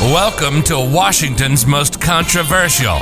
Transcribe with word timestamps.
Welcome 0.00 0.62
to 0.62 0.78
Washington's 0.78 1.66
most 1.66 2.00
controversial, 2.00 2.98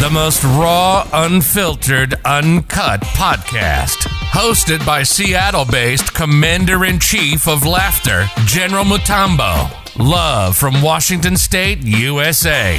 the 0.00 0.10
most 0.12 0.44
raw, 0.44 1.08
unfiltered, 1.14 2.20
uncut 2.26 3.00
podcast. 3.00 4.06
Hosted 4.28 4.84
by 4.84 5.02
Seattle 5.02 5.64
based 5.64 6.12
Commander 6.12 6.84
in 6.84 6.98
Chief 6.98 7.48
of 7.48 7.64
Laughter, 7.64 8.26
General 8.44 8.84
Mutombo. 8.84 9.70
Love 9.98 10.58
from 10.58 10.82
Washington 10.82 11.38
State, 11.38 11.82
USA. 11.82 12.78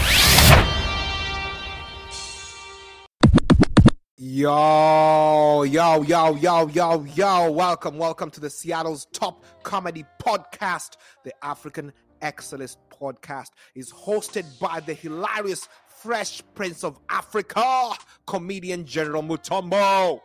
Yo, 4.17 5.63
yo, 5.63 6.03
yo, 6.03 6.35
yo, 6.35 6.67
yo, 6.67 7.03
yo. 7.15 7.51
Welcome, 7.51 7.97
welcome 7.97 8.29
to 8.29 8.39
the 8.39 8.51
Seattle's 8.51 9.07
top 9.13 9.43
comedy 9.63 10.05
podcast, 10.21 10.91
the 11.23 11.33
African 11.43 11.91
Excellist 12.21 12.77
podcast 13.05 13.49
is 13.75 13.91
hosted 13.91 14.45
by 14.59 14.79
the 14.79 14.93
hilarious 14.93 15.67
Fresh 16.01 16.41
Prince 16.55 16.83
of 16.83 16.99
Africa, 17.09 17.91
comedian 18.25 18.85
General 18.85 19.21
Mutombo. 19.21 20.21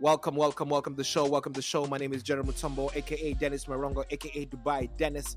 Welcome, 0.00 0.36
welcome, 0.36 0.68
welcome 0.68 0.94
to 0.94 0.96
the 0.98 1.04
show. 1.04 1.26
Welcome 1.26 1.52
to 1.54 1.58
the 1.58 1.62
show. 1.62 1.86
My 1.86 1.98
name 1.98 2.12
is 2.12 2.22
General 2.22 2.46
Mutombo, 2.46 2.94
aka 2.94 3.32
Dennis 3.34 3.64
Marongo, 3.64 4.04
aka 4.10 4.46
Dubai 4.46 4.88
Dennis. 4.96 5.36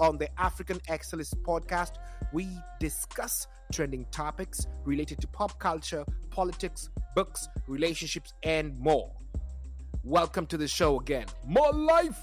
On 0.00 0.18
the 0.18 0.28
African 0.40 0.80
Excellist 0.88 1.34
podcast, 1.42 1.92
we 2.32 2.48
discuss 2.80 3.46
trending 3.72 4.04
topics 4.10 4.66
related 4.84 5.20
to 5.20 5.28
pop 5.28 5.58
culture, 5.60 6.04
politics, 6.30 6.90
books, 7.14 7.48
relationships, 7.68 8.34
and 8.42 8.78
more. 8.78 9.12
Welcome 10.02 10.46
to 10.46 10.56
the 10.56 10.68
show 10.68 10.98
again. 10.98 11.26
More 11.46 11.72
life. 11.72 12.18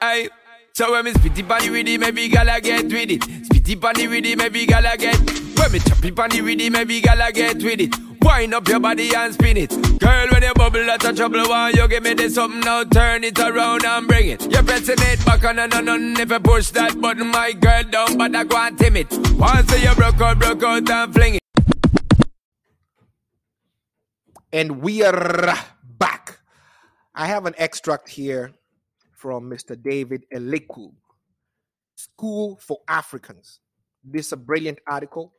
Aye. 0.00 0.28
So 0.74 0.92
when 0.92 1.04
me 1.04 1.12
spitty 1.12 1.46
pan 1.46 1.62
the 1.62 1.70
rhythm, 1.70 2.02
every 2.02 2.28
gala 2.28 2.60
get 2.60 2.84
with 2.84 3.10
it. 3.10 3.20
Spitty 3.20 3.80
pan 3.80 3.94
the 3.94 4.06
rhythm, 4.06 4.40
every 4.40 4.66
gala 4.66 4.96
get. 4.96 5.18
When 5.58 5.72
me 5.72 5.78
choppy 5.78 6.10
pan 6.10 6.30
the 6.30 6.40
rhythm, 6.40 6.74
every 6.74 7.00
gala 7.00 7.32
get 7.32 7.62
with 7.62 7.80
it. 7.80 7.94
Wind 8.22 8.54
up 8.54 8.68
your 8.68 8.80
body 8.80 9.14
and 9.14 9.34
spin 9.34 9.56
it. 9.56 9.70
Girl, 9.98 10.28
when 10.30 10.42
you 10.42 10.54
bubble 10.54 10.90
out 10.90 11.04
of 11.04 11.16
trouble, 11.16 11.42
why 11.48 11.70
you 11.70 11.88
give 11.88 12.02
me 12.02 12.14
this 12.14 12.34
something 12.34 12.60
now? 12.60 12.84
Turn 12.84 13.24
it 13.24 13.38
around 13.38 13.84
and 13.84 14.06
bring 14.06 14.28
it. 14.28 14.50
You're 14.50 14.62
pressing 14.62 14.96
it 14.98 15.24
back 15.24 15.44
on 15.44 15.58
and 15.58 15.72
on 15.74 15.88
and 15.88 16.18
if 16.18 16.30
you 16.30 16.40
push 16.40 16.70
that 16.70 17.00
button, 17.00 17.28
my 17.28 17.52
girl, 17.52 18.16
but 18.16 18.34
I 18.34 18.44
go 18.44 18.56
and 18.56 18.78
tame 18.78 18.96
it. 18.96 19.12
Once 19.38 19.82
you 19.82 19.94
broke 19.94 20.20
out, 20.20 20.38
broke 20.38 20.62
out 20.62 20.90
and 20.90 21.14
fling 21.14 21.34
it. 21.36 21.42
And 24.52 24.82
we 24.82 25.02
are 25.02 25.58
back. 25.98 26.38
I 27.14 27.26
have 27.26 27.46
an 27.46 27.54
extract 27.58 28.08
here 28.08 28.52
from 29.20 29.50
Mr. 29.50 29.80
David 29.80 30.24
Elikwu, 30.34 30.94
School 31.94 32.58
for 32.62 32.78
Africans. 32.88 33.60
This 34.02 34.28
is 34.28 34.32
a 34.32 34.36
brilliant 34.38 34.78
article. 34.88 35.34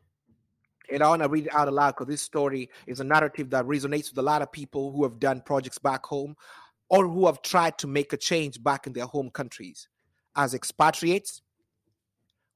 And 0.92 1.02
I 1.02 1.10
want 1.10 1.24
to 1.24 1.30
read 1.30 1.48
it 1.48 1.56
out 1.56 1.68
aloud 1.68 1.92
because 1.92 2.06
this 2.06 2.22
story 2.22 2.70
is 2.86 3.00
a 3.00 3.04
narrative 3.04 3.50
that 3.50 3.66
resonates 3.66 4.12
with 4.12 4.20
a 4.20 4.22
lot 4.22 4.44
of 4.44 4.52
people 4.52 4.92
who 4.92 5.02
have 5.02 5.20
done 5.20 5.42
projects 5.42 5.80
back 5.80 6.06
home 6.06 6.36
or 6.90 7.08
who 7.08 7.26
have 7.26 7.42
tried 7.42 7.80
to 7.80 7.88
make 7.88 8.14
a 8.14 8.18
change 8.18 8.62
back 8.62 8.86
in 8.86 8.94
their 8.94 9.08
home 9.08 9.32
countries. 9.32 9.88
As 10.36 10.54
expatriates, 10.54 11.42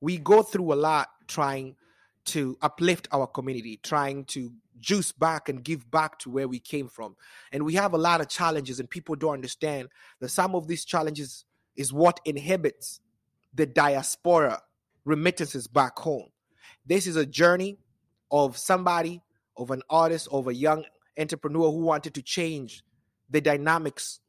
we 0.02 0.18
go 0.18 0.44
through 0.44 0.74
a 0.74 0.76
lot 0.76 1.08
trying 1.28 1.76
to 2.26 2.56
uplift 2.62 3.08
our 3.12 3.26
community, 3.26 3.80
trying 3.82 4.26
to 4.26 4.52
juice 4.80 5.12
back 5.12 5.50
and 5.50 5.64
give 5.64 5.90
back 5.90 6.20
to 6.20 6.30
where 6.30 6.48
we 6.48 6.60
came 6.60 6.88
from. 6.88 7.16
And 7.52 7.64
we 7.64 7.74
have 7.76 7.94
a 7.94 7.98
lot 7.98 8.22
of 8.22 8.30
challenges, 8.30 8.80
and 8.80 8.90
people 8.90 9.16
don't 9.16 9.34
understand 9.34 9.90
that 10.20 10.30
some 10.30 10.56
of 10.56 10.68
these 10.68 10.86
challenges 10.86 11.46
is 11.76 11.94
what 11.94 12.20
inhibits 12.26 13.00
the 13.54 13.66
diaspora 13.66 14.62
remittances 15.06 15.68
back 15.68 15.98
home. 15.98 16.28
This 16.86 17.08
is 17.08 17.16
a 17.16 17.26
journey 17.26 17.78
of 18.32 18.58
somebody, 18.58 19.22
of 19.58 19.72
an 19.72 19.82
artist, 19.90 20.28
of 20.32 20.48
a 20.48 20.54
young 20.54 20.84
entrepreneur 21.18 21.72
who 21.72 21.80
wanted 21.80 22.14
to 22.16 22.22
change 22.22 22.84
the 23.30 23.42
dynamics 23.42 24.20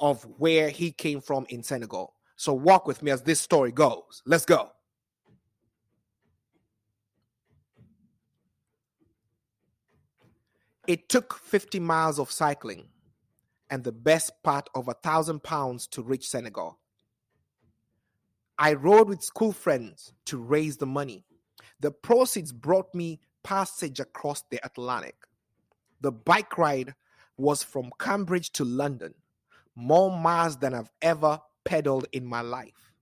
of 0.00 0.22
where 0.38 0.68
he 0.68 0.90
came 0.90 1.20
from 1.20 1.46
in 1.48 1.62
Senegal. 1.62 2.14
So 2.36 2.52
walk 2.52 2.86
with 2.86 3.02
me 3.02 3.10
as 3.10 3.22
this 3.22 3.40
story 3.40 3.72
goes. 3.72 4.22
Let's 4.26 4.44
go. 4.44 4.70
It 10.86 11.08
took 11.08 11.34
50 11.34 11.78
miles 11.80 12.18
of 12.18 12.30
cycling 12.30 12.88
and 13.70 13.84
the 13.84 13.92
best 13.92 14.32
part 14.42 14.68
of 14.74 14.88
a 14.88 14.94
thousand 14.94 15.42
pounds 15.42 15.86
to 15.88 16.02
reach 16.02 16.28
Senegal. 16.28 16.78
I 18.58 18.74
rode 18.74 19.08
with 19.08 19.22
school 19.22 19.52
friends 19.52 20.12
to 20.26 20.38
raise 20.38 20.76
the 20.76 20.86
money. 20.86 21.24
The 21.80 21.90
proceeds 21.90 22.52
brought 22.52 22.94
me 22.94 23.20
passage 23.42 24.00
across 24.00 24.42
the 24.50 24.60
Atlantic. 24.64 25.16
The 26.00 26.12
bike 26.12 26.58
ride 26.58 26.94
was 27.36 27.62
from 27.62 27.92
Cambridge 27.98 28.50
to 28.52 28.64
London, 28.64 29.14
more 29.74 30.10
miles 30.10 30.56
than 30.58 30.74
I've 30.74 30.90
ever 31.00 31.40
pedaled 31.64 32.06
in 32.12 32.26
my 32.26 32.40
life. 32.40 32.92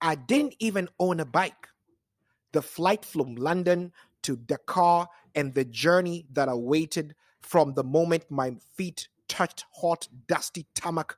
I 0.00 0.14
didn't 0.14 0.54
even 0.60 0.88
own 0.98 1.20
a 1.20 1.24
bike. 1.24 1.68
The 2.52 2.62
flight 2.62 3.04
from 3.04 3.34
London 3.34 3.92
to 4.22 4.36
Dakar 4.36 5.08
and 5.36 5.54
the 5.54 5.64
journey 5.66 6.26
that 6.32 6.48
awaited 6.48 7.14
from 7.40 7.74
the 7.74 7.84
moment 7.84 8.24
my 8.30 8.56
feet 8.74 9.08
touched 9.28 9.66
hot, 9.72 10.08
dusty 10.26 10.66
tarmac 10.74 11.14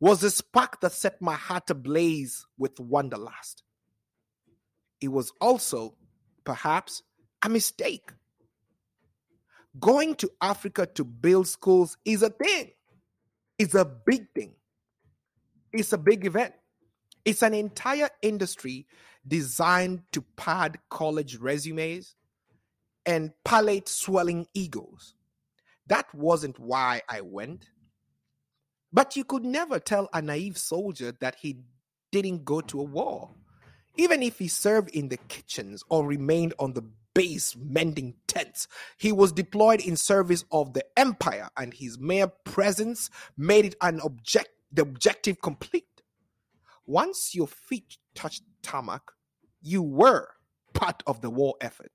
was 0.00 0.22
a 0.22 0.30
spark 0.30 0.80
that 0.80 0.92
set 0.92 1.22
my 1.22 1.34
heart 1.34 1.70
ablaze 1.70 2.44
with 2.58 2.74
wonderlust. 2.76 3.62
It 5.00 5.08
was 5.08 5.32
also, 5.40 5.94
perhaps, 6.44 7.02
a 7.42 7.48
mistake. 7.48 8.12
Going 9.78 10.16
to 10.16 10.30
Africa 10.42 10.86
to 10.94 11.04
build 11.04 11.46
schools 11.46 11.96
is 12.04 12.22
a 12.22 12.30
thing, 12.30 12.72
it's 13.58 13.74
a 13.74 13.84
big 13.84 14.26
thing, 14.34 14.54
it's 15.72 15.92
a 15.92 15.98
big 15.98 16.26
event. 16.26 16.54
It's 17.22 17.42
an 17.42 17.52
entire 17.52 18.08
industry 18.22 18.86
designed 19.28 20.02
to 20.12 20.22
pad 20.36 20.78
college 20.88 21.36
resumes 21.36 22.16
and 23.06 23.32
palate 23.44 23.88
swelling 23.88 24.46
egos. 24.54 25.14
That 25.86 26.12
wasn't 26.14 26.58
why 26.58 27.02
I 27.08 27.20
went. 27.20 27.66
But 28.92 29.16
you 29.16 29.24
could 29.24 29.44
never 29.44 29.78
tell 29.78 30.08
a 30.12 30.20
naive 30.22 30.58
soldier 30.58 31.12
that 31.20 31.36
he 31.40 31.60
didn't 32.12 32.44
go 32.44 32.60
to 32.60 32.80
a 32.80 32.84
war, 32.84 33.30
even 33.96 34.22
if 34.22 34.38
he 34.38 34.48
served 34.48 34.90
in 34.90 35.08
the 35.08 35.16
kitchens 35.16 35.84
or 35.88 36.06
remained 36.06 36.54
on 36.58 36.72
the 36.72 36.84
base 37.14 37.56
mending 37.56 38.14
tents. 38.26 38.68
He 38.98 39.12
was 39.12 39.32
deployed 39.32 39.80
in 39.80 39.96
service 39.96 40.44
of 40.50 40.74
the 40.74 40.84
empire, 40.96 41.48
and 41.56 41.74
his 41.74 41.98
mere 41.98 42.28
presence 42.28 43.10
made 43.36 43.64
it 43.64 43.76
an 43.80 44.00
object 44.00 44.50
the 44.72 44.82
objective 44.82 45.40
complete. 45.42 46.02
Once 46.86 47.34
your 47.34 47.48
feet 47.48 47.98
touched 48.14 48.42
tarmac, 48.62 49.02
you 49.60 49.82
were 49.82 50.28
part 50.74 51.02
of 51.06 51.20
the 51.20 51.30
war 51.30 51.54
effort. 51.60 51.90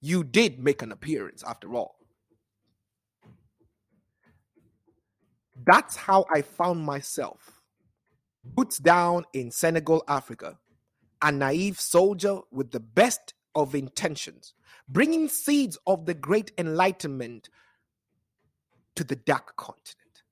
You 0.00 0.24
did 0.24 0.58
make 0.58 0.82
an 0.82 0.92
appearance 0.92 1.44
after 1.46 1.74
all. 1.74 1.96
That's 5.66 5.96
how 5.96 6.24
I 6.32 6.42
found 6.42 6.84
myself. 6.84 7.60
Boots 8.42 8.78
down 8.78 9.24
in 9.34 9.50
Senegal, 9.50 10.02
Africa, 10.08 10.58
a 11.20 11.30
naive 11.30 11.78
soldier 11.78 12.40
with 12.50 12.70
the 12.70 12.80
best 12.80 13.34
of 13.54 13.74
intentions, 13.74 14.54
bringing 14.88 15.28
seeds 15.28 15.76
of 15.86 16.06
the 16.06 16.14
great 16.14 16.50
enlightenment 16.56 17.50
to 18.96 19.04
the 19.04 19.16
dark 19.16 19.56
continent. 19.56 20.22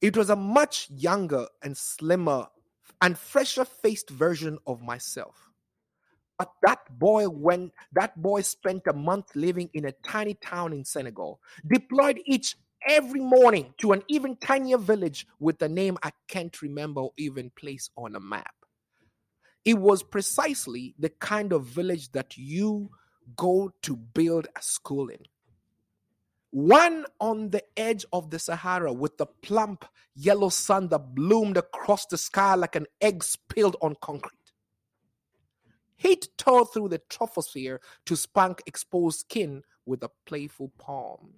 It 0.00 0.16
was 0.16 0.30
a 0.30 0.36
much 0.36 0.88
younger 0.90 1.46
and 1.62 1.76
slimmer 1.76 2.46
and 3.02 3.18
fresher 3.18 3.64
faced 3.64 4.08
version 4.08 4.58
of 4.66 4.80
myself. 4.80 5.51
But 6.38 6.52
that 6.62 6.98
boy 6.98 7.28
went 7.28 7.72
that 7.92 8.20
boy 8.20 8.42
spent 8.42 8.86
a 8.86 8.92
month 8.92 9.36
living 9.36 9.70
in 9.74 9.84
a 9.84 9.92
tiny 10.04 10.34
town 10.34 10.72
in 10.72 10.84
Senegal, 10.84 11.40
deployed 11.66 12.20
each 12.24 12.56
every 12.88 13.20
morning 13.20 13.74
to 13.78 13.92
an 13.92 14.02
even 14.08 14.36
tinier 14.36 14.78
village 14.78 15.26
with 15.38 15.60
a 15.62 15.68
name 15.68 15.98
I 16.02 16.10
can't 16.28 16.60
remember 16.62 17.02
or 17.02 17.12
even 17.16 17.50
place 17.50 17.90
on 17.96 18.16
a 18.16 18.20
map. 18.20 18.54
It 19.64 19.78
was 19.78 20.02
precisely 20.02 20.94
the 20.98 21.10
kind 21.10 21.52
of 21.52 21.66
village 21.66 22.10
that 22.12 22.36
you 22.36 22.90
go 23.36 23.72
to 23.82 23.96
build 23.96 24.48
a 24.56 24.62
school 24.62 25.08
in. 25.08 25.20
One 26.50 27.06
on 27.20 27.50
the 27.50 27.62
edge 27.76 28.04
of 28.12 28.30
the 28.30 28.38
Sahara 28.38 28.92
with 28.92 29.16
the 29.16 29.26
plump 29.26 29.84
yellow 30.14 30.48
sun 30.48 30.88
that 30.88 31.14
bloomed 31.14 31.56
across 31.56 32.04
the 32.06 32.18
sky 32.18 32.54
like 32.56 32.76
an 32.76 32.86
egg 33.00 33.24
spilled 33.24 33.76
on 33.80 33.96
concrete. 34.02 34.41
Heat 35.96 36.28
tore 36.36 36.66
through 36.66 36.88
the 36.88 37.00
troposphere 37.10 37.78
to 38.06 38.16
spank 38.16 38.62
exposed 38.66 39.20
skin 39.20 39.62
with 39.86 40.02
a 40.02 40.10
playful 40.26 40.72
palm. 40.78 41.34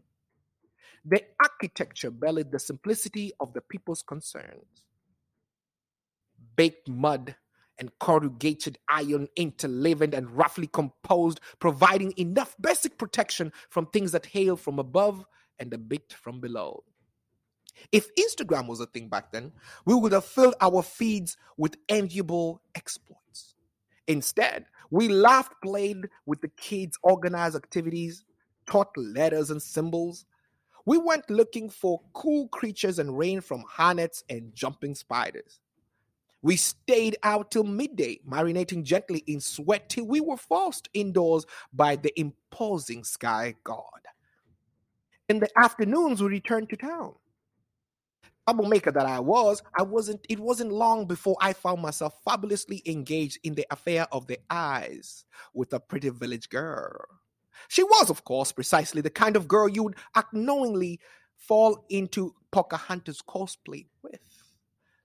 The 1.04 1.22
architecture 1.40 2.10
belied 2.10 2.50
the 2.50 2.58
simplicity 2.58 3.32
of 3.40 3.52
the 3.52 3.60
people's 3.60 4.02
concerns. 4.02 4.84
Baked 6.56 6.88
mud 6.88 7.36
and 7.78 7.90
corrugated 7.98 8.78
iron, 8.88 9.28
interleavened 9.36 10.14
and 10.14 10.30
roughly 10.30 10.66
composed, 10.66 11.40
providing 11.58 12.14
enough 12.16 12.56
basic 12.60 12.96
protection 12.96 13.52
from 13.68 13.86
things 13.86 14.12
that 14.12 14.26
hail 14.26 14.56
from 14.56 14.78
above 14.78 15.24
and 15.58 15.72
a 15.74 15.78
bit 15.78 16.12
from 16.12 16.40
below. 16.40 16.84
If 17.90 18.14
Instagram 18.14 18.68
was 18.68 18.80
a 18.80 18.86
thing 18.86 19.08
back 19.08 19.32
then, 19.32 19.52
we 19.84 19.94
would 19.94 20.12
have 20.12 20.24
filled 20.24 20.54
our 20.60 20.82
feeds 20.82 21.36
with 21.56 21.76
enviable 21.88 22.62
exploits. 22.74 23.23
Instead, 24.06 24.66
we 24.90 25.08
laughed, 25.08 25.54
played 25.62 26.08
with 26.26 26.40
the 26.40 26.48
kids, 26.48 26.98
organized 27.02 27.56
activities, 27.56 28.24
taught 28.66 28.96
letters 28.96 29.50
and 29.50 29.62
symbols. 29.62 30.26
We 30.86 30.98
went 30.98 31.30
looking 31.30 31.70
for 31.70 32.02
cool 32.12 32.48
creatures 32.48 32.98
and 32.98 33.16
ran 33.16 33.40
from 33.40 33.64
hornets 33.68 34.22
and 34.28 34.54
jumping 34.54 34.94
spiders. 34.94 35.60
We 36.42 36.56
stayed 36.56 37.16
out 37.22 37.50
till 37.50 37.64
midday, 37.64 38.20
marinating 38.28 38.82
gently 38.82 39.24
in 39.26 39.40
sweat 39.40 39.88
till 39.88 40.06
we 40.06 40.20
were 40.20 40.36
forced 40.36 40.90
indoors 40.92 41.46
by 41.72 41.96
the 41.96 42.12
imposing 42.20 43.02
sky 43.02 43.54
god. 43.64 43.88
In 45.30 45.38
the 45.38 45.48
afternoons, 45.58 46.22
we 46.22 46.28
returned 46.28 46.68
to 46.68 46.76
town. 46.76 47.14
Troublemaker 48.46 48.92
that 48.92 49.06
I 49.06 49.20
was, 49.20 49.62
I 49.76 49.82
wasn't. 49.82 50.26
It 50.28 50.38
wasn't 50.38 50.70
long 50.70 51.06
before 51.06 51.36
I 51.40 51.54
found 51.54 51.80
myself 51.80 52.14
fabulously 52.24 52.82
engaged 52.84 53.38
in 53.42 53.54
the 53.54 53.66
affair 53.70 54.06
of 54.12 54.26
the 54.26 54.38
eyes 54.50 55.24
with 55.54 55.72
a 55.72 55.80
pretty 55.80 56.10
village 56.10 56.50
girl. 56.50 57.06
She 57.68 57.82
was, 57.82 58.10
of 58.10 58.24
course, 58.24 58.52
precisely 58.52 59.00
the 59.00 59.08
kind 59.10 59.36
of 59.36 59.48
girl 59.48 59.68
you 59.68 59.84
would 59.84 59.96
unknowingly 60.14 61.00
fall 61.36 61.86
into 61.88 62.34
Pocahontas 62.50 63.22
cosplay 63.22 63.86
with 64.02 64.20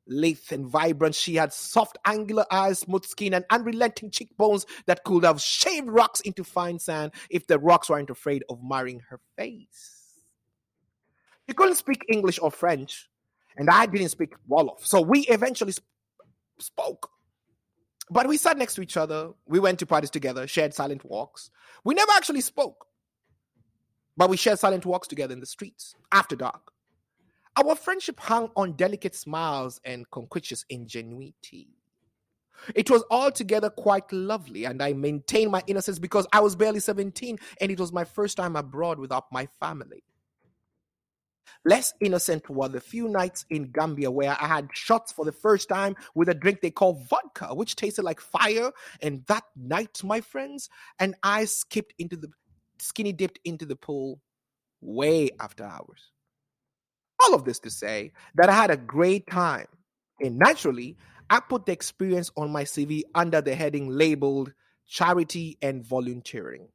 lithe 0.05 0.51
and 0.51 0.67
vibrant. 0.67 1.15
She 1.15 1.35
had 1.35 1.53
soft, 1.53 1.97
angular 2.05 2.45
eyes, 2.51 2.79
smooth 2.79 3.05
skin, 3.05 3.33
and 3.33 3.45
unrelenting 3.49 4.11
cheekbones 4.11 4.65
that 4.85 5.03
could 5.03 5.23
have 5.23 5.39
shaved 5.39 5.87
rocks 5.87 6.19
into 6.21 6.43
fine 6.43 6.79
sand 6.79 7.13
if 7.29 7.47
the 7.47 7.59
rocks 7.59 7.89
weren't 7.89 8.09
afraid 8.09 8.43
of 8.49 8.59
marring 8.61 9.01
her 9.09 9.19
face. 9.37 9.95
She 11.47 11.53
couldn't 11.53 11.75
speak 11.75 12.03
English 12.09 12.39
or 12.41 12.51
French, 12.51 13.07
and 13.57 13.69
I 13.69 13.85
didn't 13.85 14.09
speak 14.09 14.33
Wolof, 14.49 14.85
so 14.85 15.01
we 15.01 15.21
eventually 15.27 15.73
sp- 15.73 15.85
spoke. 16.59 17.09
But 18.11 18.27
we 18.27 18.37
sat 18.37 18.57
next 18.57 18.75
to 18.75 18.81
each 18.81 18.97
other. 18.97 19.31
We 19.47 19.59
went 19.59 19.79
to 19.79 19.85
parties 19.85 20.09
together, 20.09 20.47
shared 20.47 20.73
silent 20.73 21.05
walks. 21.05 21.51
We 21.83 21.93
never 21.95 22.11
actually 22.13 22.41
spoke, 22.41 22.87
but 24.17 24.29
we 24.29 24.37
shared 24.37 24.59
silent 24.59 24.85
walks 24.85 25.07
together 25.07 25.33
in 25.33 25.39
the 25.39 25.45
streets 25.45 25.95
after 26.11 26.35
dark. 26.35 26.71
Our 27.57 27.75
friendship 27.75 28.19
hung 28.19 28.51
on 28.55 28.73
delicate 28.73 29.15
smiles 29.15 29.81
and 29.85 30.09
conquistous 30.11 30.65
ingenuity. 30.69 31.69
It 32.75 32.89
was 32.89 33.03
altogether 33.11 33.69
quite 33.69 34.11
lovely, 34.11 34.65
and 34.65 34.81
I 34.83 34.93
maintained 34.93 35.51
my 35.51 35.63
innocence 35.67 35.99
because 35.99 36.27
I 36.33 36.41
was 36.41 36.55
barely 36.55 36.79
17 36.79 37.37
and 37.61 37.71
it 37.71 37.79
was 37.79 37.93
my 37.93 38.03
first 38.03 38.37
time 38.37 38.55
abroad 38.55 38.99
without 38.99 39.25
my 39.31 39.47
family. 39.59 40.03
Less 41.65 41.93
innocent 41.99 42.49
were 42.49 42.69
the 42.69 42.79
few 42.79 43.07
nights 43.07 43.45
in 43.49 43.71
Gambia 43.71 44.09
where 44.09 44.37
I 44.39 44.47
had 44.47 44.69
shots 44.73 45.11
for 45.11 45.25
the 45.25 45.31
first 45.31 45.67
time 45.67 45.95
with 46.15 46.29
a 46.29 46.33
drink 46.33 46.61
they 46.61 46.71
call 46.71 47.03
vodka, 47.09 47.53
which 47.53 47.75
tasted 47.75 48.03
like 48.03 48.21
fire. 48.21 48.71
And 49.01 49.25
that 49.27 49.43
night, 49.55 50.01
my 50.03 50.21
friends, 50.21 50.69
and 50.99 51.15
I 51.23 51.45
skipped 51.45 51.93
into 51.99 52.15
the 52.15 52.29
skinny 52.79 53.11
dipped 53.11 53.39
into 53.43 53.65
the 53.65 53.75
pool 53.75 54.21
way 54.81 55.29
after 55.39 55.65
hours. 55.65 56.11
All 57.21 57.33
of 57.33 57.43
this 57.43 57.59
to 57.59 57.69
say 57.69 58.13
that 58.35 58.49
I 58.49 58.53
had 58.53 58.71
a 58.71 58.77
great 58.77 59.27
time. 59.29 59.67
And 60.21 60.37
naturally, 60.37 60.95
I 61.29 61.41
put 61.41 61.65
the 61.65 61.73
experience 61.73 62.31
on 62.37 62.51
my 62.51 62.63
CV 62.63 63.03
under 63.13 63.41
the 63.41 63.53
heading 63.53 63.89
labeled 63.89 64.53
charity 64.87 65.57
and 65.61 65.83
volunteering. 65.85 66.69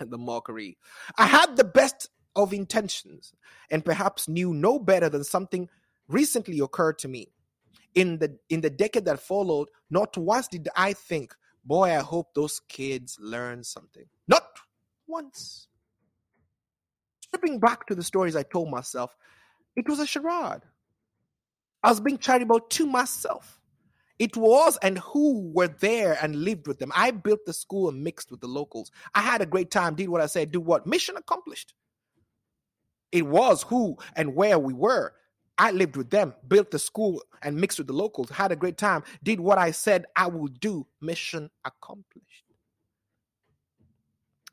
the 0.00 0.18
mockery. 0.18 0.76
I 1.18 1.26
had 1.26 1.56
the 1.56 1.64
best 1.64 2.10
of 2.36 2.52
intentions 2.52 3.32
and 3.70 3.84
perhaps 3.84 4.28
knew 4.28 4.54
no 4.54 4.78
better 4.78 5.08
than 5.08 5.24
something 5.24 5.68
recently 6.08 6.60
occurred 6.60 6.98
to 6.98 7.08
me. 7.08 7.32
In 7.94 8.18
the 8.18 8.38
in 8.50 8.60
the 8.60 8.70
decade 8.70 9.06
that 9.06 9.20
followed, 9.20 9.68
not 9.90 10.16
once 10.16 10.48
did 10.48 10.68
I 10.76 10.92
think, 10.92 11.34
boy, 11.64 11.90
I 11.90 12.02
hope 12.02 12.34
those 12.34 12.60
kids 12.60 13.16
learn 13.20 13.64
something. 13.64 14.04
Not 14.28 14.44
once. 15.06 15.68
Stripping 17.22 17.58
back 17.58 17.86
to 17.86 17.94
the 17.94 18.02
stories 18.02 18.36
I 18.36 18.42
told 18.42 18.70
myself, 18.70 19.16
it 19.76 19.88
was 19.88 19.98
a 19.98 20.06
charade. 20.06 20.62
I 21.82 21.90
was 21.90 22.00
being 22.00 22.18
charitable 22.18 22.60
to 22.60 22.86
myself. 22.86 23.60
It 24.18 24.36
was 24.36 24.78
and 24.82 24.98
who 24.98 25.50
were 25.54 25.68
there 25.68 26.18
and 26.22 26.36
lived 26.36 26.66
with 26.66 26.78
them. 26.78 26.90
I 26.94 27.10
built 27.10 27.40
the 27.46 27.52
school 27.52 27.88
and 27.88 28.02
mixed 28.02 28.30
with 28.30 28.40
the 28.40 28.46
locals. 28.46 28.90
I 29.14 29.20
had 29.20 29.42
a 29.42 29.46
great 29.46 29.70
time, 29.70 29.94
did 29.94 30.08
what 30.08 30.22
I 30.22 30.26
said, 30.26 30.52
do 30.52 30.60
what? 30.60 30.86
Mission 30.86 31.16
accomplished. 31.16 31.74
It 33.16 33.26
was 33.26 33.62
who 33.62 33.96
and 34.14 34.34
where 34.34 34.58
we 34.58 34.74
were. 34.74 35.14
I 35.56 35.70
lived 35.70 35.96
with 35.96 36.10
them, 36.10 36.34
built 36.48 36.70
the 36.70 36.78
school 36.78 37.22
and 37.40 37.56
mixed 37.56 37.78
with 37.78 37.86
the 37.86 37.94
locals, 37.94 38.28
had 38.28 38.52
a 38.52 38.56
great 38.56 38.76
time, 38.76 39.04
did 39.22 39.40
what 39.40 39.56
I 39.56 39.70
said 39.70 40.04
I 40.14 40.26
would 40.26 40.60
do. 40.60 40.86
Mission 41.00 41.48
accomplished. 41.64 42.44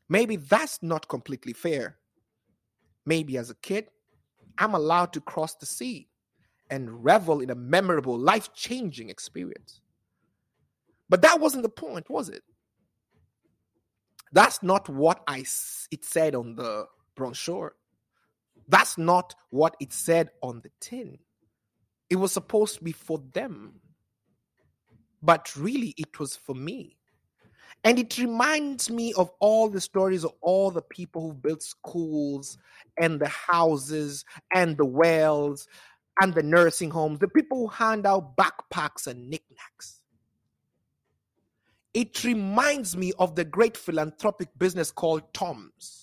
Maybe 0.08 0.38
that's 0.38 0.82
not 0.82 1.10
completely 1.10 1.52
fair. 1.52 1.98
Maybe 3.06 3.38
as 3.38 3.50
a 3.50 3.56
kid, 3.56 3.90
I'm 4.58 4.76
allowed 4.76 5.12
to 5.12 5.20
cross 5.20 5.56
the 5.56 5.66
sea 5.66 6.08
and 6.70 7.04
revel 7.04 7.42
in 7.42 7.50
a 7.50 7.56
memorable, 7.56 8.18
life 8.18 8.54
changing 8.54 9.10
experience. 9.10 9.82
But 11.10 11.22
that 11.24 11.42
wasn't 11.42 11.64
the 11.64 11.70
point, 11.70 12.10
was 12.10 12.30
it? 12.30 12.44
That's 14.32 14.64
not 14.64 14.88
what 14.88 15.22
I 15.28 15.44
it 15.92 16.06
said 16.06 16.34
on 16.34 16.56
the 16.56 16.86
brochure. 17.14 17.76
That's 18.68 18.98
not 18.98 19.36
what 19.50 19.76
it 19.80 19.94
said 19.94 20.30
on 20.42 20.62
the 20.62 20.72
tin. 20.80 21.20
It 22.10 22.16
was 22.16 22.32
supposed 22.32 22.78
to 22.78 22.84
be 22.84 22.92
for 22.92 23.22
them. 23.34 23.80
But 25.22 25.56
really, 25.56 25.94
it 25.98 26.20
was 26.20 26.36
for 26.36 26.54
me. 26.54 26.98
And 27.84 28.00
it 28.00 28.18
reminds 28.18 28.90
me 28.90 29.14
of 29.14 29.32
all 29.40 29.70
the 29.70 29.82
stories 29.82 30.24
of 30.24 30.34
all 30.42 30.72
the 30.72 30.82
people 30.82 31.22
who 31.22 31.34
built 31.34 31.62
schools 31.62 32.58
and 32.98 33.20
the 33.20 33.28
houses 33.28 34.24
and 34.54 34.78
the 34.78 34.86
wells 34.86 35.68
and 36.22 36.34
the 36.34 36.44
nursing 36.44 36.92
homes, 36.92 37.20
the 37.20 37.28
people 37.28 37.58
who 37.60 37.68
hand 37.68 38.06
out 38.06 38.38
backpacks 38.38 39.08
and 39.08 39.30
knickknacks. 39.30 40.02
It 41.94 42.24
reminds 42.24 42.96
me 42.98 43.14
of 43.20 43.36
the 43.36 43.46
great 43.46 43.78
philanthropic 43.78 44.50
business 44.58 44.92
called 44.92 45.34
Tom's, 45.34 46.03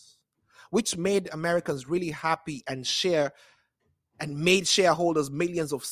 which 0.70 0.96
made 0.96 1.28
Americans 1.32 1.88
really 1.88 2.10
happy 2.10 2.62
and 2.66 2.86
share 2.86 3.32
and 4.20 4.38
made 4.38 4.66
shareholders 4.66 5.30
millions 5.30 5.72
of 5.72 5.84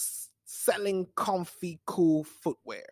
selling 0.44 1.06
comfy, 1.16 1.80
cool 1.86 2.24
footwear. 2.24 2.86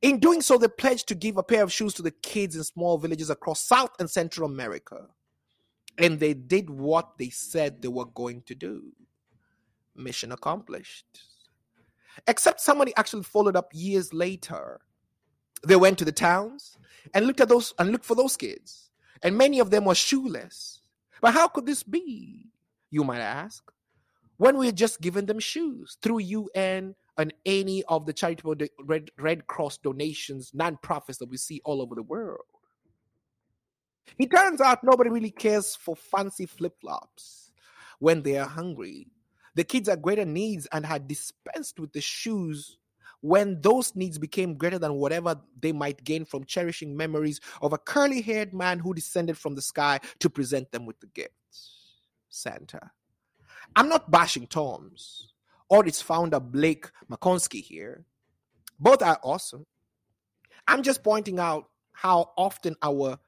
In 0.00 0.20
doing 0.20 0.42
so, 0.42 0.58
they 0.58 0.68
pledged 0.68 1.08
to 1.08 1.14
give 1.14 1.36
a 1.36 1.42
pair 1.42 1.62
of 1.62 1.72
shoes 1.72 1.94
to 1.94 2.02
the 2.02 2.12
kids 2.12 2.54
in 2.54 2.62
small 2.62 2.98
villages 2.98 3.30
across 3.30 3.60
South 3.60 3.90
and 3.98 4.08
Central 4.08 4.48
America. 4.48 5.08
And 5.98 6.20
they 6.20 6.34
did 6.34 6.70
what 6.70 7.18
they 7.18 7.30
said 7.30 7.82
they 7.82 7.88
were 7.88 8.04
going 8.04 8.42
to 8.42 8.54
do. 8.54 8.92
Mission 9.96 10.30
accomplished. 10.30 11.06
Except 12.28 12.60
somebody 12.60 12.92
actually 12.96 13.24
followed 13.24 13.56
up 13.56 13.70
years 13.72 14.14
later. 14.14 14.80
They 15.66 15.76
went 15.76 15.98
to 15.98 16.04
the 16.04 16.12
towns 16.12 16.78
and 17.12 17.26
looked 17.26 17.40
at 17.40 17.48
those 17.48 17.74
and 17.80 17.90
looked 17.90 18.04
for 18.04 18.14
those 18.14 18.36
kids. 18.36 18.90
And 19.24 19.36
many 19.36 19.58
of 19.58 19.70
them 19.70 19.84
were 19.84 19.96
shoeless. 19.96 20.77
But 21.20 21.34
how 21.34 21.48
could 21.48 21.66
this 21.66 21.82
be? 21.82 22.50
You 22.90 23.04
might 23.04 23.20
ask. 23.20 23.64
When 24.36 24.56
we 24.56 24.66
had 24.66 24.76
just 24.76 25.00
given 25.00 25.26
them 25.26 25.40
shoes 25.40 25.98
through 26.00 26.20
UN 26.20 26.94
and 27.16 27.34
any 27.44 27.82
of 27.84 28.06
the 28.06 28.12
charitable 28.12 28.54
Red, 28.84 29.10
Red 29.18 29.46
Cross 29.48 29.78
donations, 29.78 30.52
non-profits 30.54 31.18
that 31.18 31.28
we 31.28 31.36
see 31.36 31.60
all 31.64 31.82
over 31.82 31.96
the 31.96 32.02
world. 32.02 32.44
It 34.18 34.30
turns 34.30 34.60
out 34.60 34.84
nobody 34.84 35.10
really 35.10 35.30
cares 35.30 35.74
for 35.74 35.96
fancy 35.96 36.46
flip-flops 36.46 37.52
when 37.98 38.22
they 38.22 38.38
are 38.38 38.46
hungry. 38.46 39.08
The 39.56 39.64
kids 39.64 39.88
had 39.88 40.02
greater 40.02 40.24
needs 40.24 40.66
and 40.72 40.86
had 40.86 41.08
dispensed 41.08 41.80
with 41.80 41.92
the 41.92 42.00
shoes 42.00 42.78
when 43.20 43.60
those 43.60 43.94
needs 43.96 44.18
became 44.18 44.54
greater 44.54 44.78
than 44.78 44.94
whatever 44.94 45.40
they 45.60 45.72
might 45.72 46.04
gain 46.04 46.24
from 46.24 46.44
cherishing 46.44 46.96
memories 46.96 47.40
of 47.60 47.72
a 47.72 47.78
curly 47.78 48.20
haired 48.20 48.54
man 48.54 48.78
who 48.78 48.94
descended 48.94 49.36
from 49.36 49.54
the 49.54 49.62
sky 49.62 50.00
to 50.20 50.30
present 50.30 50.70
them 50.70 50.86
with 50.86 51.00
the 51.00 51.06
gifts. 51.08 51.94
Santa. 52.28 52.90
I'm 53.74 53.88
not 53.88 54.10
bashing 54.10 54.46
Tom's 54.46 55.32
or 55.68 55.86
its 55.86 56.00
founder 56.00 56.40
Blake 56.40 56.90
McConkey 57.10 57.62
here. 57.62 58.04
Both 58.78 59.02
are 59.02 59.18
awesome. 59.22 59.66
I'm 60.66 60.82
just 60.82 61.02
pointing 61.02 61.38
out 61.38 61.68
how 61.92 62.30
often 62.36 62.76
our 62.82 63.18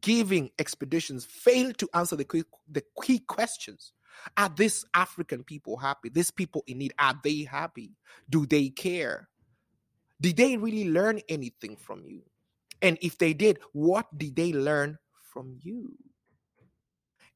giving 0.00 0.50
expeditions 0.58 1.24
fail 1.24 1.72
to 1.74 1.88
answer 1.94 2.16
the 2.16 2.24
key, 2.24 2.44
the 2.70 2.82
key 3.02 3.20
questions. 3.20 3.92
Are 4.36 4.48
these 4.54 4.84
African 4.94 5.44
people 5.44 5.76
happy? 5.76 6.08
These 6.08 6.30
people 6.30 6.62
in 6.66 6.78
need, 6.78 6.92
are 6.98 7.18
they 7.22 7.44
happy? 7.44 7.92
Do 8.28 8.46
they 8.46 8.68
care? 8.68 9.28
Did 10.20 10.36
they 10.36 10.56
really 10.56 10.90
learn 10.90 11.20
anything 11.28 11.76
from 11.76 12.04
you? 12.04 12.22
And 12.82 12.98
if 13.00 13.18
they 13.18 13.34
did, 13.34 13.58
what 13.72 14.06
did 14.16 14.36
they 14.36 14.52
learn 14.52 14.98
from 15.32 15.56
you? 15.62 15.96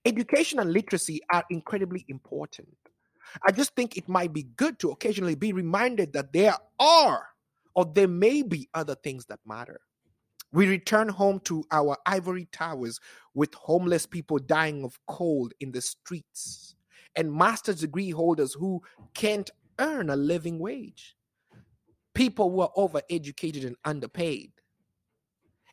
Education 0.05 0.59
and 0.59 0.73
literacy 0.73 1.21
are 1.33 1.45
incredibly 1.51 2.05
important. 2.09 2.69
I 3.47 3.53
just 3.53 3.75
think 3.77 3.97
it 3.97 4.09
might 4.09 4.33
be 4.33 4.45
good 4.57 4.79
to 4.81 4.91
occasionally 4.91 5.37
be 5.37 5.53
reminded 5.53 6.13
that 6.13 6.33
there 6.33 6.57
are 6.79 7.29
or 7.75 7.85
there 7.85 8.09
may 8.09 8.43
be 8.43 8.69
other 8.75 8.97
things 8.97 9.27
that 9.27 9.39
matter. 9.47 9.81
We 10.53 10.69
return 10.69 11.09
home 11.09 11.41
to 11.45 11.65
our 11.71 11.97
ivory 12.05 12.47
towers 12.53 13.01
with 13.33 13.55
homeless 13.55 14.07
people 14.07 14.39
dying 14.39 14.85
of 14.85 14.99
cold 15.07 15.55
in 15.61 15.73
the 15.73 15.81
streets 15.81 16.75
and 17.17 17.33
master's 17.33 17.81
degree 17.81 18.11
holders 18.11 18.53
who 18.53 18.83
can't 19.15 19.51
earn 19.79 20.11
a 20.11 20.17
living 20.17 20.59
wage. 20.59 21.17
People 22.15 22.51
who 22.51 22.61
are 22.61 22.73
overeducated 22.77 23.67
and 23.67 23.77
underpaid. 23.85 24.53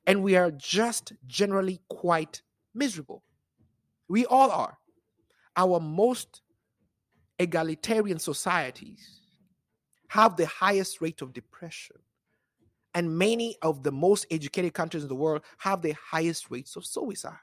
And 0.05 0.23
we 0.23 0.35
are 0.35 0.51
just 0.51 1.13
generally 1.27 1.81
quite 1.89 2.41
miserable. 2.73 3.23
We 4.07 4.25
all 4.25 4.49
are. 4.49 4.77
Our 5.55 5.79
most 5.79 6.41
egalitarian 7.37 8.19
societies 8.19 9.19
have 10.07 10.35
the 10.35 10.47
highest 10.47 11.01
rate 11.01 11.21
of 11.21 11.33
depression. 11.33 11.97
And 12.95 13.17
many 13.17 13.55
of 13.61 13.83
the 13.83 13.91
most 13.91 14.25
educated 14.31 14.73
countries 14.73 15.03
in 15.03 15.09
the 15.09 15.15
world 15.15 15.43
have 15.59 15.81
the 15.81 15.93
highest 15.93 16.49
rates 16.49 16.75
of 16.75 16.85
suicide. 16.85 17.37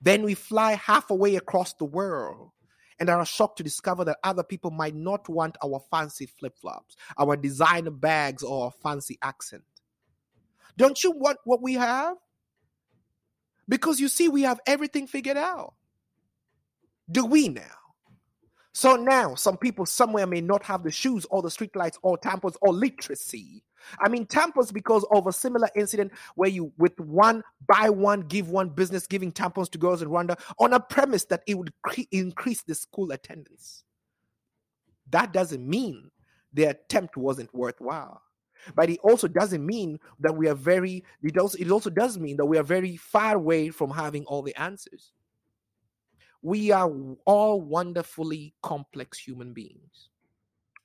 Then 0.00 0.22
we 0.22 0.34
fly 0.34 0.72
half 0.74 1.10
away 1.10 1.36
across 1.36 1.74
the 1.74 1.84
world 1.84 2.50
and 2.98 3.10
are 3.10 3.24
shocked 3.26 3.58
to 3.58 3.62
discover 3.62 4.04
that 4.04 4.18
other 4.24 4.42
people 4.42 4.70
might 4.70 4.94
not 4.94 5.28
want 5.28 5.56
our 5.64 5.80
fancy 5.90 6.26
flip 6.26 6.56
flops, 6.58 6.96
our 7.18 7.36
designer 7.36 7.90
bags, 7.90 8.42
or 8.42 8.66
our 8.66 8.72
fancy 8.82 9.18
accent. 9.22 9.62
Don't 10.76 11.02
you 11.02 11.12
want 11.12 11.38
what 11.44 11.62
we 11.62 11.74
have? 11.74 12.16
Because 13.68 13.98
you 13.98 14.08
see, 14.08 14.28
we 14.28 14.42
have 14.42 14.60
everything 14.66 15.06
figured 15.06 15.36
out. 15.36 15.74
Do 17.10 17.24
we 17.24 17.48
now? 17.48 17.62
So 18.76 18.94
now, 18.94 19.34
some 19.34 19.56
people 19.56 19.86
somewhere 19.86 20.26
may 20.26 20.42
not 20.42 20.62
have 20.64 20.82
the 20.82 20.90
shoes 20.90 21.24
or 21.30 21.40
the 21.40 21.48
streetlights 21.48 21.96
or 22.02 22.18
tampons 22.18 22.56
or 22.60 22.74
literacy. 22.74 23.64
I 24.00 24.10
mean, 24.10 24.26
tampons 24.26 24.70
because 24.70 25.02
of 25.10 25.26
a 25.26 25.32
similar 25.32 25.70
incident 25.74 26.12
where 26.34 26.50
you, 26.50 26.70
with 26.76 26.92
one, 27.00 27.42
buy 27.66 27.88
one, 27.88 28.20
give 28.20 28.50
one 28.50 28.68
business 28.68 29.06
giving 29.06 29.32
tampons 29.32 29.70
to 29.70 29.78
girls 29.78 30.02
in 30.02 30.10
Rwanda 30.10 30.38
on 30.58 30.74
a 30.74 30.80
premise 30.80 31.24
that 31.24 31.40
it 31.46 31.56
would 31.56 31.72
cre- 31.84 32.02
increase 32.12 32.64
the 32.64 32.74
school 32.74 33.12
attendance. 33.12 33.82
That 35.08 35.32
doesn't 35.32 35.66
mean 35.66 36.10
the 36.52 36.64
attempt 36.64 37.16
wasn't 37.16 37.54
worthwhile. 37.54 38.20
But 38.74 38.90
it 38.90 39.00
also 39.02 39.26
doesn't 39.26 39.64
mean 39.64 39.98
that 40.20 40.36
we 40.36 40.48
are 40.48 40.54
very, 40.54 41.02
it 41.22 41.38
also, 41.38 41.56
it 41.56 41.70
also 41.70 41.88
does 41.88 42.18
mean 42.18 42.36
that 42.36 42.44
we 42.44 42.58
are 42.58 42.62
very 42.62 42.98
far 42.98 43.36
away 43.36 43.70
from 43.70 43.88
having 43.88 44.26
all 44.26 44.42
the 44.42 44.54
answers 44.60 45.12
we 46.46 46.70
are 46.70 46.88
all 47.24 47.60
wonderfully 47.60 48.54
complex 48.62 49.18
human 49.18 49.52
beings. 49.52 50.10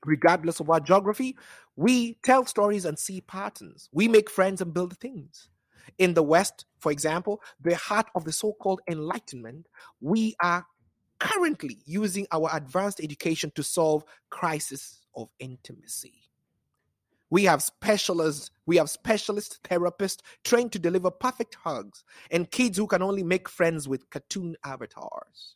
Regardless 0.04 0.60
of 0.60 0.72
our 0.72 0.80
geography, 0.80 1.38
we 1.76 2.18
tell 2.24 2.48
stories 2.48 2.86
and 2.86 2.98
see 2.98 3.22
patterns. 3.22 3.88
We 3.92 4.08
make 4.08 4.28
friends 4.28 4.62
and 4.62 4.74
build 4.74 4.98
things. 4.98 5.50
In 6.00 6.16
the 6.16 6.24
West, 6.24 6.66
for 6.80 6.92
example, 6.92 7.44
the 7.62 7.76
heart 7.76 8.08
of 8.16 8.24
the 8.24 8.32
so 8.32 8.54
called 8.54 8.82
Enlightenment, 8.90 9.68
we 10.00 10.34
are 10.42 10.66
currently 11.20 11.78
using 11.86 12.26
our 12.32 12.50
advanced 12.54 13.00
education 13.00 13.52
to 13.54 13.62
solve 13.62 14.04
crisis 14.32 15.06
of 15.16 15.30
intimacy. 15.38 16.21
We 17.32 17.46
have 17.46 17.64
specialists, 17.64 18.52
we 18.66 18.76
have 18.76 18.90
specialist 18.90 19.60
therapists 19.64 20.20
trained 20.44 20.74
to 20.74 20.80
deliver 20.80 21.10
perfect 21.10 21.56
hugs 21.56 22.04
and 22.30 22.52
kids 22.52 22.78
who 22.78 22.88
can 22.88 23.02
only 23.02 23.24
make 23.24 23.48
friends 23.48 23.88
with 23.88 24.10
cartoon 24.10 24.58
avatars. 24.66 25.56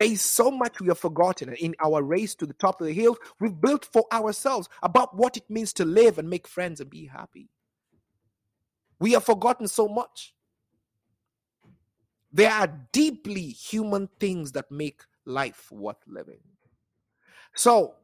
There 0.00 0.10
is 0.10 0.22
so 0.22 0.50
much 0.50 0.80
we 0.80 0.88
have 0.88 0.98
forgotten 0.98 1.52
in 1.54 1.74
our 1.84 2.02
race 2.02 2.34
to 2.36 2.46
the 2.46 2.54
top 2.54 2.80
of 2.80 2.86
the 2.86 2.94
hill 2.94 3.18
we've 3.38 3.60
built 3.60 3.84
for 3.84 4.06
ourselves 4.10 4.68
about 4.82 5.14
what 5.14 5.36
it 5.36 5.48
means 5.50 5.74
to 5.74 5.84
live 5.84 6.18
and 6.18 6.28
make 6.28 6.48
friends 6.48 6.80
and 6.80 6.88
be 6.88 7.06
happy. 7.06 7.50
We 8.98 9.12
have 9.12 9.24
forgotten 9.24 9.68
so 9.68 9.88
much. 9.88 10.34
There 12.32 12.50
are 12.50 12.80
deeply 12.92 13.48
human 13.48 14.08
things 14.18 14.52
that 14.52 14.70
make 14.70 15.02
life 15.26 15.70
worth 15.70 16.02
living. 16.06 16.40
So, 17.54 17.94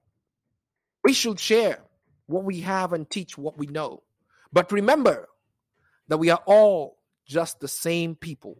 we 1.02 1.12
should 1.14 1.40
share 1.40 1.78
what 2.26 2.44
we 2.44 2.60
have 2.60 2.92
and 2.92 3.08
teach 3.08 3.36
what 3.36 3.58
we 3.58 3.66
know. 3.66 4.02
But 4.52 4.72
remember 4.72 5.28
that 6.08 6.18
we 6.18 6.30
are 6.30 6.42
all 6.46 6.98
just 7.26 7.60
the 7.60 7.68
same 7.68 8.14
people 8.14 8.58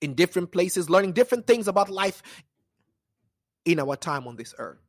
in 0.00 0.14
different 0.14 0.52
places, 0.52 0.90
learning 0.90 1.12
different 1.12 1.46
things 1.46 1.68
about 1.68 1.88
life 1.88 2.22
in 3.64 3.80
our 3.80 3.96
time 3.96 4.26
on 4.26 4.36
this 4.36 4.54
earth. 4.58 4.80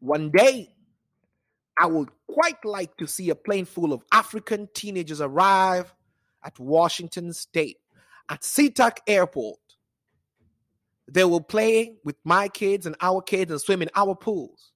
One 0.00 0.30
day, 0.30 0.74
I 1.78 1.86
would 1.86 2.08
quite 2.26 2.64
like 2.64 2.96
to 2.98 3.06
see 3.06 3.30
a 3.30 3.34
plane 3.34 3.64
full 3.64 3.92
of 3.92 4.02
African 4.12 4.68
teenagers 4.74 5.20
arrive 5.20 5.94
at 6.44 6.58
Washington 6.58 7.32
State 7.32 7.78
at 8.28 8.42
SeaTac 8.42 8.98
Airport. 9.06 9.58
They 11.10 11.24
will 11.24 11.40
play 11.40 11.96
with 12.04 12.16
my 12.24 12.48
kids 12.48 12.86
and 12.86 12.96
our 13.00 13.20
kids 13.20 13.50
and 13.50 13.60
swim 13.60 13.82
in 13.82 13.90
our 13.94 14.14
pools. 14.14 14.71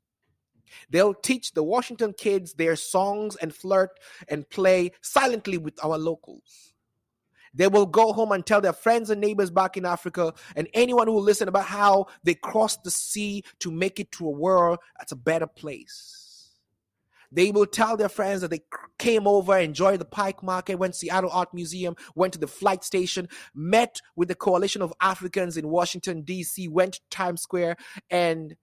They'll 0.90 1.14
teach 1.14 1.52
the 1.52 1.62
Washington 1.62 2.14
kids 2.16 2.54
their 2.54 2.76
songs 2.76 3.36
and 3.36 3.54
flirt 3.54 3.90
and 4.28 4.48
play 4.48 4.92
silently 5.00 5.58
with 5.58 5.82
our 5.84 5.98
locals. 5.98 6.72
They 7.54 7.68
will 7.68 7.86
go 7.86 8.12
home 8.12 8.32
and 8.32 8.44
tell 8.44 8.60
their 8.60 8.74
friends 8.74 9.08
and 9.08 9.20
neighbors 9.20 9.50
back 9.50 9.78
in 9.78 9.86
Africa 9.86 10.34
and 10.54 10.68
anyone 10.74 11.06
who 11.06 11.14
will 11.14 11.22
listen 11.22 11.48
about 11.48 11.64
how 11.64 12.06
they 12.22 12.34
crossed 12.34 12.84
the 12.84 12.90
sea 12.90 13.44
to 13.60 13.70
make 13.70 13.98
it 13.98 14.12
to 14.12 14.26
a 14.26 14.30
world 14.30 14.78
that's 14.98 15.12
a 15.12 15.16
better 15.16 15.46
place. 15.46 16.26
They 17.32 17.50
will 17.50 17.66
tell 17.66 17.96
their 17.96 18.08
friends 18.08 18.42
that 18.42 18.50
they 18.50 18.62
came 18.98 19.26
over, 19.26 19.58
enjoyed 19.58 20.00
the 20.00 20.04
Pike 20.04 20.42
Market, 20.42 20.76
went 20.76 20.94
to 20.94 20.96
the 20.96 21.06
Seattle 21.06 21.30
Art 21.30 21.52
Museum, 21.52 21.96
went 22.14 22.32
to 22.34 22.38
the 22.38 22.46
flight 22.46 22.84
station, 22.84 23.28
met 23.54 24.00
with 24.14 24.28
the 24.28 24.34
Coalition 24.34 24.80
of 24.80 24.92
Africans 25.00 25.56
in 25.56 25.68
Washington, 25.68 26.22
D.C., 26.22 26.68
went 26.68 26.94
to 26.94 27.00
Times 27.10 27.42
Square, 27.42 27.76
and 28.10 28.56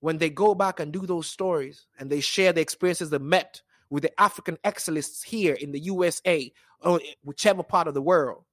when 0.00 0.18
they 0.18 0.30
go 0.30 0.54
back 0.54 0.80
and 0.80 0.92
do 0.92 1.06
those 1.06 1.26
stories 1.26 1.86
and 1.98 2.10
they 2.10 2.20
share 2.20 2.52
the 2.52 2.60
experiences 2.60 3.10
they 3.10 3.18
met 3.18 3.62
with 3.90 4.02
the 4.02 4.20
African 4.20 4.58
Excellists 4.64 5.22
here 5.22 5.54
in 5.54 5.72
the 5.72 5.80
USA 5.80 6.52
or 6.80 7.00
whichever 7.24 7.62
part 7.62 7.88
of 7.88 7.94
the 7.94 8.02
world, 8.02 8.44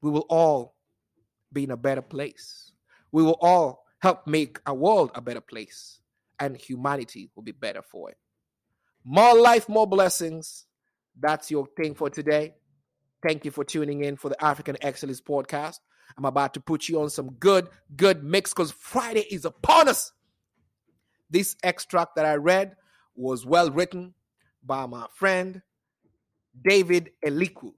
we 0.00 0.10
will 0.10 0.26
all 0.28 0.76
be 1.52 1.64
in 1.64 1.70
a 1.70 1.76
better 1.76 2.02
place. 2.02 2.72
We 3.10 3.22
will 3.22 3.38
all 3.40 3.84
help 4.00 4.26
make 4.26 4.60
our 4.66 4.74
world 4.74 5.10
a 5.14 5.20
better 5.20 5.40
place, 5.40 6.00
and 6.38 6.56
humanity 6.56 7.30
will 7.34 7.42
be 7.42 7.52
better 7.52 7.82
for 7.82 8.10
it. 8.10 8.16
More 9.04 9.34
life, 9.34 9.68
more 9.68 9.86
blessings. 9.86 10.66
That's 11.18 11.50
your 11.50 11.66
thing 11.76 11.94
for 11.94 12.10
today. 12.10 12.54
Thank 13.26 13.44
you 13.44 13.50
for 13.50 13.64
tuning 13.64 14.04
in 14.04 14.16
for 14.16 14.28
the 14.28 14.44
African 14.44 14.76
Excellist 14.82 15.24
Podcast. 15.24 15.78
I'm 16.16 16.24
about 16.24 16.54
to 16.54 16.60
put 16.60 16.88
you 16.88 17.00
on 17.00 17.10
some 17.10 17.30
good, 17.34 17.68
good 17.96 18.24
mix 18.24 18.52
because 18.52 18.70
Friday 18.70 19.26
is 19.30 19.44
upon 19.44 19.88
us. 19.88 20.12
This 21.30 21.56
extract 21.62 22.16
that 22.16 22.24
I 22.24 22.34
read 22.34 22.76
was 23.14 23.44
well 23.44 23.70
written 23.70 24.14
by 24.64 24.86
my 24.86 25.06
friend 25.12 25.62
David 26.62 27.10
Elikwu. 27.24 27.72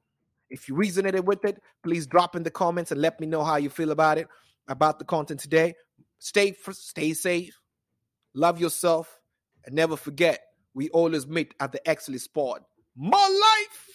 If 0.49 0.69
you 0.69 0.75
resonated 0.75 1.25
with 1.25 1.45
it, 1.45 1.63
please 1.83 2.07
drop 2.07 2.35
in 2.37 2.43
the 2.43 2.51
comments 2.51 2.91
and 2.91 3.01
let 3.01 3.21
me 3.21 3.27
know 3.27 3.45
how 3.45 3.57
you 3.57 3.71
feel 3.71 3.91
about 3.91 4.19
it, 4.19 4.29
about 4.69 4.99
the 4.99 5.05
content 5.05 5.41
today. 5.41 5.75
Stay 6.19 6.55
stay 6.73 7.13
safe, 7.15 7.61
love 8.35 8.61
yourself, 8.61 9.19
and 9.65 9.75
never 9.75 9.97
forget 9.97 10.41
we 10.75 10.89
always 10.91 11.27
meet 11.27 11.55
at 11.61 11.73
the 11.73 11.89
excellent 11.89 12.21
spot. 12.21 12.63
More 12.97 13.19
life. 13.19 13.90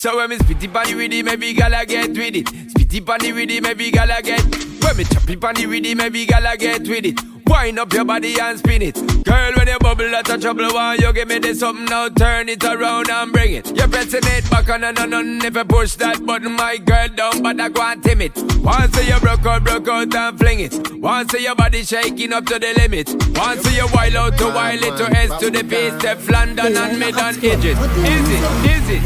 So 0.00 0.16
when 0.16 0.30
me 0.30 0.36
spitty 0.36 0.72
pan 0.72 0.86
the 0.86 0.94
rhythm, 0.94 1.26
every 1.26 1.52
gala 1.54 1.84
get 1.84 2.10
with 2.10 2.36
it. 2.36 2.46
Spitty 2.46 3.04
pan 3.04 3.18
the 3.18 3.32
rhythm, 3.32 3.66
every 3.66 3.90
gala 3.90 4.22
get. 4.22 4.44
When 4.44 4.96
me 4.96 5.02
chop 5.02 5.28
it 5.28 5.40
pan 5.40 5.56
the 5.56 5.66
rhythm, 5.66 6.00
every 6.00 6.24
gala 6.24 6.56
get 6.56 6.86
with 6.86 7.04
it. 7.04 7.27
Wind 7.48 7.78
up 7.78 7.92
your 7.92 8.04
body 8.04 8.38
and 8.38 8.58
spin 8.58 8.82
it. 8.82 8.94
Girl, 9.24 9.52
when 9.56 9.68
you 9.68 9.78
bubble 9.78 10.14
out 10.14 10.28
of 10.28 10.40
trouble, 10.40 10.68
why 10.72 10.94
you 10.94 11.12
give 11.12 11.28
me 11.28 11.38
this 11.38 11.60
something 11.60 11.86
now? 11.86 12.08
Turn 12.08 12.48
it 12.48 12.62
around 12.62 13.10
and 13.10 13.32
bring 13.32 13.54
it. 13.54 13.66
You're 13.76 13.88
pressing 13.88 14.20
it 14.24 14.48
back 14.50 14.68
on 14.68 14.84
and 14.84 14.98
on 14.98 15.14
and 15.14 15.42
if 15.42 15.56
you 15.56 15.64
push 15.64 15.94
that 15.94 16.24
button, 16.24 16.52
my 16.52 16.76
girl 16.76 17.08
but 17.42 17.60
I 17.60 17.68
go 17.68 17.82
and 17.82 18.02
tame 18.02 18.22
it. 18.22 18.36
Once 18.62 19.08
you 19.08 19.18
broke 19.20 19.46
out, 19.46 19.64
broke 19.64 19.88
out 19.88 20.14
and 20.14 20.38
fling 20.38 20.60
it. 20.60 21.00
Once 21.00 21.32
your 21.32 21.54
body 21.54 21.84
shaking 21.84 22.32
up 22.32 22.46
to 22.46 22.58
the 22.58 22.74
limit. 22.76 23.08
Once 23.36 23.64
you 23.74 23.86
wild 23.94 24.14
out 24.14 24.38
to 24.38 24.46
wild 24.46 24.82
it 24.82 24.96
to 24.96 25.04
S 25.16 25.38
to 25.40 25.50
the 25.50 25.62
base, 25.64 25.94
step 25.98 26.18
London 26.28 26.76
and 26.76 26.98
mid 26.98 27.16
and 27.16 27.44
edges. 27.44 27.78
Easy, 28.04 28.38
easy. 28.92 28.98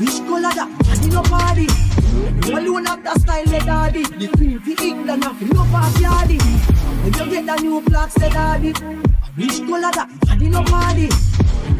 Which 0.00 0.16
color 0.24 0.48
that? 0.48 0.68
And 0.88 1.04
you 1.04 1.12
no 1.12 1.20
party. 1.20 1.68
You 2.48 2.58
alone 2.58 2.86
have 2.86 3.04
the 3.04 3.18
style, 3.20 3.44
the 3.44 3.58
daddy. 3.58 4.02
The 4.02 4.28
queen 4.34 4.58
for 4.58 4.82
England, 4.82 5.24
have 5.24 5.42
no 5.52 5.62
party, 5.64 6.00
daddy. 6.00 6.38
When 6.38 7.12
you 7.12 7.30
get 7.30 7.44
the 7.44 7.62
new 7.62 7.80
blocks, 7.82 8.14
the 8.14 8.30
daddy. 8.30 8.72
Which 9.36 9.58
color 9.68 9.92
that? 9.92 10.08
And 10.30 10.40
you 10.40 10.48
no 10.48 10.62
party. 10.64 11.10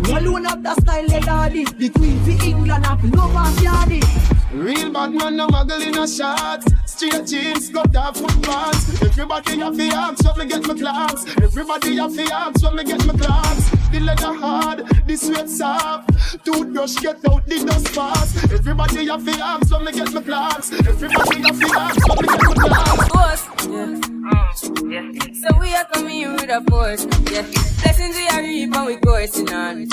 You 0.05 0.19
alone 0.19 0.45
have 0.45 0.63
the 0.63 0.75
style, 0.83 1.09
the 1.09 1.21
daddy. 1.21 1.65
The 1.65 1.89
queen 1.89 2.21
for 2.23 2.45
England, 2.45 2.85
have 2.85 3.03
no 3.05 3.27
party, 3.33 3.65
daddy. 3.65 4.40
Real 4.53 4.91
bad 4.91 5.13
man, 5.13 5.37
no 5.37 5.47
muggle 5.47 5.81
in 5.81 5.97
a 5.97 6.09
shots. 6.09 6.67
Straight 6.85 7.25
jeans, 7.25 7.71
got 7.71 7.93
that 7.93 8.17
foot 8.17 8.43
pants. 8.43 9.01
Everybody 9.01 9.61
have 9.61 9.77
the 9.77 9.93
arms, 9.95 10.19
so 10.19 10.35
me 10.35 10.45
get 10.47 10.67
my 10.67 10.75
clocks. 10.75 11.25
Everybody 11.41 11.97
have 11.97 12.17
the 12.17 12.33
arms, 12.35 12.61
so 12.61 12.73
me 12.73 12.83
get 12.83 13.07
my 13.07 13.15
clocks. 13.15 13.71
The 13.93 14.01
leather 14.01 14.35
hard, 14.35 14.79
the 15.07 15.17
sweat 15.17 15.49
soft. 15.49 16.45
Toothbrush 16.45 16.97
get 16.97 17.25
out 17.29 17.47
the 17.47 17.65
dust 17.65 17.89
fast. 17.91 18.53
Everybody 18.53 19.07
have 19.07 19.25
the 19.25 19.41
arms, 19.41 19.69
so 19.69 19.79
me 19.79 19.93
get 19.93 20.13
my 20.13 20.21
clocks. 20.21 20.73
Everybody 20.73 21.43
have 21.43 21.59
the 21.61 21.77
arms, 21.79 22.03
so 22.03 22.15
me 22.19 22.27
get 22.27 22.43
my 22.43 22.55
clocks. 22.67 23.09
Force, 23.09 23.45
yeah. 23.71 25.11
yeah. 25.13 25.49
So 25.49 25.59
we 25.61 25.75
are 25.77 25.85
coming 25.93 26.23
in 26.23 26.33
with 26.33 26.51
a 26.51 26.61
force, 26.69 27.07
yeah. 27.31 27.47
Blessings 27.83 28.17
we 28.17 28.27
are 28.27 28.43
reap 28.43 28.75
and 28.75 28.87
we 28.87 28.97
coursing 28.97 29.53
on. 29.53 29.87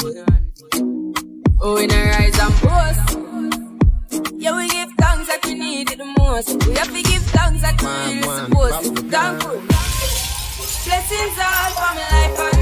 Oh, 1.62 1.76
we 1.76 1.86
not 1.86 2.06
rise 2.06 2.40
and 2.40 2.62
boast. 2.62 3.27
Most. 6.38 6.68
We 6.68 6.76
have 6.76 6.94
to 6.94 7.02
give 7.02 7.24
thanks 7.34 7.62
that 7.62 7.82
we 7.82 7.88
really 7.88 8.46
supposed 8.46 8.96
to. 8.96 9.02
Thankful. 9.10 9.62
Blessings 10.86 11.38
all 11.38 11.70
for 11.76 11.96
my 11.96 12.06
life 12.12 12.57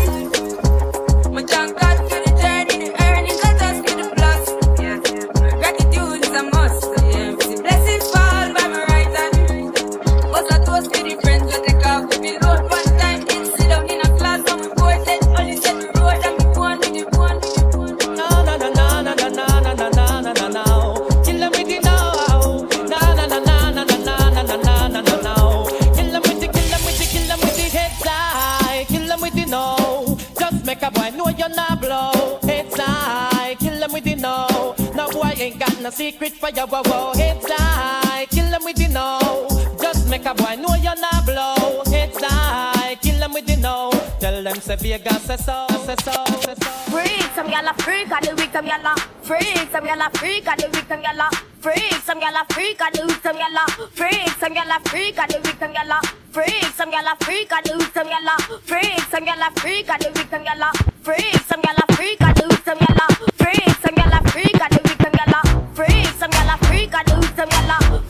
make 40.18 40.26
a 40.26 40.34
boy 40.34 40.56
know 40.56 40.76
you're 40.76 40.96
not 40.96 41.26
blow. 41.26 41.84
Heads 41.92 42.18
high. 42.22 42.96
Kill 43.02 43.22
'em 43.22 43.34
with 43.34 43.46
the 43.48 43.58
no. 43.58 43.92
Tell 44.20 44.42
them 44.44 44.60
say 44.62 44.78
Vegas 44.78 45.24
say 45.28 45.38
so, 45.38 45.68
say 45.86 45.96
so, 46.06 46.16
say 46.46 46.56
so. 46.64 46.72
Freak, 46.94 47.28
some 47.36 47.48
gyal 47.52 47.70
a 47.70 47.74
freak, 47.84 48.12
and 48.16 48.26
the 48.26 48.32
weak 48.40 48.54
some 48.54 48.66
gyal 48.66 48.88
a 48.92 48.94
freak, 49.28 49.68
some 49.74 49.86
gyal 49.88 50.06
a 50.06 50.08
freak, 50.18 50.48
and 50.48 50.60
the 50.62 50.68
weak 50.74 50.88
some 50.88 51.02
gyal 51.06 51.24
a 51.26 51.28
freak, 51.64 52.00
some 52.08 52.20
gyal 52.22 52.40
a 52.40 52.44
freak, 52.54 52.82
and 52.86 52.96
the 52.96 53.02
weak 53.08 53.22
some 53.26 53.38
gyal 53.42 53.60
a 53.62 53.66
freak, 53.98 54.30
some 54.40 54.54
gyal 54.56 54.76
a 54.76 54.80
freak, 54.90 55.20
and 55.20 55.32
the 55.32 55.38
weak 55.44 55.58
some 55.60 55.74
gyal 55.76 55.94
a 55.96 56.00
freak, 56.36 56.72
some 56.80 56.92
gyal 56.94 57.10
a 57.10 57.16
freak, 57.24 57.52
and 57.52 57.66
the 57.66 57.72
weak 57.76 57.94
some 57.94 58.12
gyal 58.14 58.32
a 58.32 58.40
freak, 58.68 59.02
some 59.12 59.26
gyal 59.26 59.44
a 59.44 59.60
freak, 59.60 59.90
and 59.92 60.02
the 60.02 60.10
weak 60.16 60.30
some 60.32 60.44
gyal 60.46 60.66
a 60.66 60.72
freak, 61.06 61.42
some 61.46 61.62
gyal 61.64 61.80
a 61.80 61.94
freak, 61.94 62.22
and 62.22 62.36
the 62.38 62.44
weak 62.48 62.64
some 62.66 62.80
gyal 62.80 63.02
a 63.02 63.14
freak, 63.38 63.74
some 63.84 63.96
gyal 63.98 64.18
a 64.18 64.32
freak, 64.32 64.62
and 64.62 64.72
the 64.72 64.82
weak 64.86 65.02
some 65.02 65.16
gyal 65.18 65.38
a 65.38 65.48
freak, 65.76 66.12
some 66.20 66.32
gyal 66.32 66.54
a 66.54 66.58
freak, 66.66 66.94
and 66.96 67.08
the 67.08 67.16
weak 67.20 67.36
some 67.36 67.50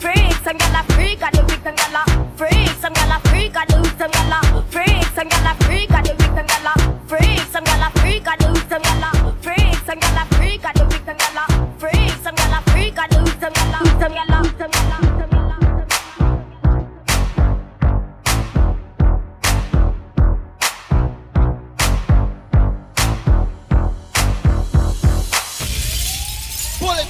freak, 0.00 0.34
some 0.44 0.58
gyal 0.58 0.80
a 0.80 0.92
freak, 0.92 1.22
and 1.22 1.35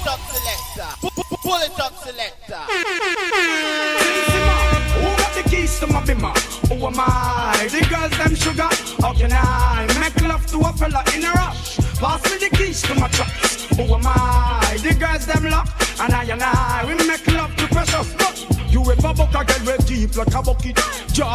it 0.07 0.13
up, 0.13 0.19
selector. 0.31 0.89
Pu- 1.01 1.09
pu- 1.09 1.37
Pull 1.43 1.61
it 1.61 1.79
up, 1.79 1.93
selector. 1.97 2.63
Who 4.95 5.09
got 5.17 5.33
the 5.35 5.43
keys 5.49 5.79
to 5.79 5.87
my 5.87 6.01
bimmer? 6.01 6.33
Who 6.69 6.85
am 6.87 6.95
I? 6.97 7.67
The 7.69 7.85
girls 7.89 8.17
them 8.17 8.35
sugar. 8.35 8.69
How 9.01 9.13
can 9.13 9.31
I 9.33 9.85
make 9.99 10.21
love 10.27 10.45
to 10.47 10.59
a 10.59 10.73
fella 10.73 11.03
in 11.15 11.23
a 11.25 11.31
rush? 11.33 11.77
Pass 11.99 12.23
me 12.31 12.37
the 12.47 12.55
keys 12.55 12.81
to 12.83 12.95
my 12.95 13.07
trucks. 13.09 13.65
Who 13.75 13.83
am 13.83 14.01
I? 14.05 14.77
The 14.81 14.93
girls 14.95 15.25
them 15.25 15.49
lock. 15.49 15.67
And 15.99 16.13
I 16.13 16.23
and 16.23 16.41
I, 16.43 16.85
we 16.87 16.93
make 17.07 17.27
love 17.27 17.55
to 17.57 17.67
precious. 17.67 18.13
Look, 18.15 18.56
you 18.71 18.81
ever 18.81 19.13
buck 19.13 19.35
a 19.35 19.43
girl 19.45 19.65
with 19.65 19.87
deep 19.87 20.15
like 20.15 20.33
a 20.33 20.41
bucket? 20.41 20.79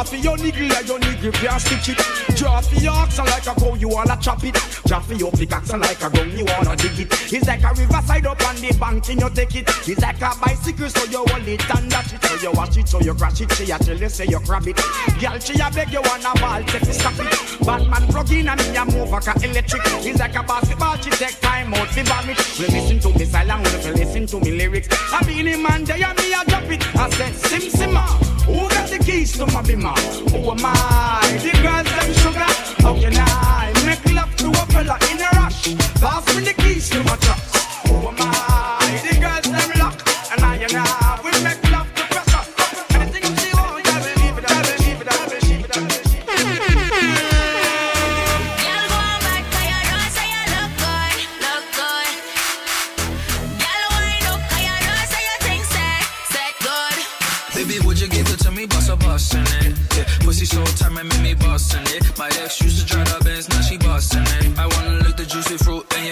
For 0.03 0.17
your 0.17 0.37
niggle 0.37 0.69
like 0.69 0.87
your 0.87 0.99
niggle 0.99 1.33
can't 1.33 1.61
stitch 1.61 1.91
it. 1.91 2.37
Draw 2.37 2.61
for 2.61 2.81
your 2.81 2.93
oxen 2.93 3.25
like 3.27 3.47
a 3.47 3.55
cow, 3.55 3.75
you 3.75 3.89
wanna 3.89 4.17
chop 4.21 4.43
it. 4.45 4.55
Draw 4.87 5.01
for 5.01 5.15
your 5.15 5.31
pickaxe 5.33 5.73
like 5.73 6.03
a 6.03 6.11
gun, 6.11 6.31
you 6.37 6.45
wanna 6.45 6.77
dig 6.77 7.01
it. 7.01 7.33
It's 7.33 7.47
like 7.47 7.63
a 7.63 7.69
riverside 7.75 8.27
up 8.27 8.49
on 8.49 8.57
the 8.57 8.77
bank, 8.79 9.09
and 9.09 9.21
you 9.21 9.31
take 9.31 9.55
it. 9.57 9.69
It's 9.89 10.01
like 10.01 10.21
a 10.23 10.33
bicycle, 10.41 10.89
so 10.89 11.05
you 11.07 11.25
hold 11.29 11.49
it 11.49 11.77
and 11.77 11.91
dash 11.91 12.13
it. 12.13 12.25
So 12.25 12.35
you 12.37 12.53
watch 12.53 12.77
it, 12.77 12.89
so 12.89 13.01
you 13.01 13.15
crash 13.15 13.41
it. 13.41 13.53
She 13.53 13.71
a 13.71 13.79
tell 13.79 13.97
you, 13.97 14.09
say 14.09 14.27
you 14.27 14.41
grab 14.41 14.67
it. 14.67 14.77
Girl, 15.21 15.39
she 15.39 15.55
a 15.61 15.71
beg 15.71 15.93
you 15.93 16.03
wanna 16.03 16.33
ball, 16.41 16.63
take 16.65 16.83
it, 16.83 16.95
stop 16.95 17.19
it. 17.19 17.67
Batman 17.67 18.07
plug 18.09 18.31
in 18.33 18.49
and 18.49 18.61
me 18.61 18.77
a 18.77 18.85
move 18.85 19.11
like 19.11 19.27
a 19.27 19.35
electric. 19.45 19.83
It's 20.05 20.19
like 20.19 20.35
a 20.35 20.43
basketball, 20.43 20.97
she 20.97 21.11
take 21.11 21.41
time 21.41 21.75
out 21.75 21.89
to 21.91 22.03
vomit. 22.05 22.39
We 22.59 22.67
listen 22.67 23.01
to 23.01 23.19
me 23.19 23.25
silent, 23.25 23.69
we 23.85 23.93
listen 23.93 24.27
to 24.27 24.41
me 24.41 24.53
lyrics. 24.53 24.89
I 25.13 25.23
be 25.25 25.43
the 25.43 25.57
man, 25.57 25.85
they 25.85 26.03
and 26.03 26.19
me 26.19 26.33
a 26.33 26.45
drop 26.45 26.71
it. 26.71 26.83
I 26.97 27.09
said, 27.31 27.35
Sim 27.35 27.71
Simma, 27.71 28.05
who 28.47 28.69
got 28.69 28.89
the 28.89 28.99
keys 28.99 29.33
to 29.39 29.47
my 29.47 29.63
bimmer? 29.63 29.97
Who 30.31 30.51
am 30.51 30.65
I? 30.65 31.39
The 31.43 31.53
girls 31.63 31.89
them 31.97 32.13
sugar. 32.23 32.53
How 32.83 32.95
can 32.95 33.15
I 33.17 33.73
make 33.87 34.05
love 34.13 34.35
to 34.37 34.49
a 34.49 34.67
fella 34.73 34.99
in 35.11 35.21
a 35.21 35.29
rush? 35.39 35.75
Pass 36.01 36.27
me 36.35 36.43
the 36.45 36.55
keys 36.55 36.89
to 36.91 36.99
my 37.05 37.17
trucks. 37.17 37.53
Who 37.89 37.95
am 38.09 38.17
I? 38.19 39.01
The 39.07 39.21
girls 39.21 39.47
them 39.55 39.71
lock, 39.79 39.97
and 40.33 40.45
I 40.45 40.57
and 40.57 40.77
I 40.77 41.02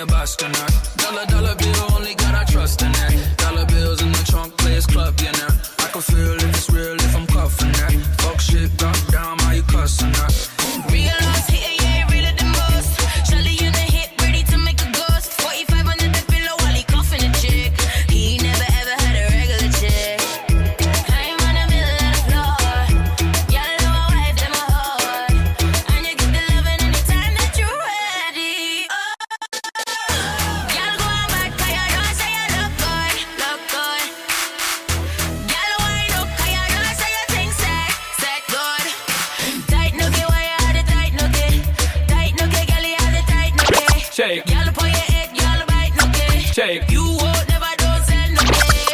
a 0.00 0.06
Boston 0.06 0.69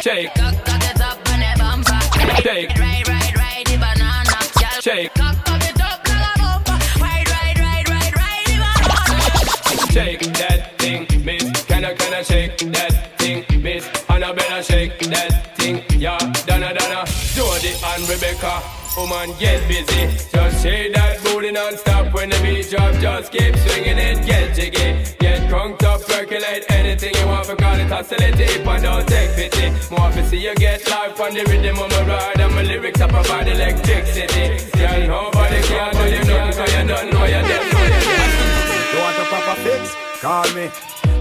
Shake. 0.07 0.33
Cock, 0.35 0.55
cock 0.63 0.83
it 0.85 1.01
up 1.01 1.17
on 1.31 1.39
the 1.41 1.51
bumper. 1.59 2.41
Shake. 2.41 2.69
Ride, 2.79 3.07
ride, 3.09 3.35
ride 3.35 3.65
the 3.65 3.75
banana. 3.75 4.39
Shake. 4.79 5.13
Cock, 5.15 5.35
cock 5.43 5.61
it 5.61 5.81
up 5.81 5.99
like 6.07 6.31
a 6.31 6.39
bumper. 6.39 6.77
Ride, 7.03 7.27
ride, 7.27 7.59
ride, 7.59 7.89
ride, 7.89 8.15
ride 8.15 8.45
the 8.47 8.55
banana. 8.55 9.91
Shake 9.91 10.21
that 10.39 10.79
thing, 10.79 11.25
miss. 11.25 11.43
Can 11.65 11.83
I, 11.83 11.93
can 11.93 12.13
I 12.13 12.21
shake 12.21 12.57
that 12.71 13.19
thing, 13.19 13.43
miss? 13.61 13.85
Annabella, 14.07 14.63
shake 14.63 14.97
that 15.11 15.57
thing, 15.57 15.83
yeah. 15.99 16.17
Donna, 16.45 16.73
Donna, 16.73 17.03
Jody 17.35 17.73
and 17.83 18.07
Rebecca. 18.07 18.61
Oh, 18.63 19.01
Woman, 19.01 19.35
get 19.37 19.67
busy. 19.67 20.07
Just 20.31 20.63
shake 20.63 20.93
that 20.93 21.21
booty 21.21 21.51
non-stop 21.51 22.13
when 22.13 22.29
the 22.29 22.39
beat 22.41 22.69
drop. 22.69 22.95
Just 23.01 23.33
keep 23.33 23.57
swinging 23.57 23.97
it, 23.97 24.25
get 24.25 24.55
jiggy. 24.55 25.03
Get 25.19 25.26
crunked 25.47 25.83
up, 25.83 26.01
percolate 26.01 26.65
anything 26.69 27.13
you 27.15 27.27
want. 27.27 27.45
For 27.45 27.55
call 27.55 27.79
it 27.79 27.91
oscillate 27.91 28.39
if 28.39 28.63
don't 28.63 29.07
take 29.07 29.35
pity. 29.35 29.69
More 29.91 30.11
to 30.11 30.25
see 30.27 30.41
you 30.43 30.55
get 30.55 30.87
life 30.89 31.19
on 31.19 31.33
the 31.33 31.43
rhythm 31.45 31.77
of 31.77 31.89
my 31.89 32.07
ride. 32.07 32.39
And 32.39 32.53
my 32.55 32.61
lyrics 32.63 33.01
up 33.01 33.11
about 33.11 33.47
electricity. 33.47 34.45
Yeah, 34.77 35.07
nobody 35.07 35.61
can 35.63 35.93
do 35.93 36.03
you 36.15 36.23
nothing, 36.25 36.71
you 36.75 36.87
don't 36.87 37.13
know 37.13 37.25
you 37.25 37.41
don't 37.49 37.67
know 37.73 37.85
you. 37.93 38.99
Want 38.99 39.17
a 39.17 39.25
proper 39.31 39.61
fix? 39.61 39.95
Call 40.21 40.47
me. 40.53 40.69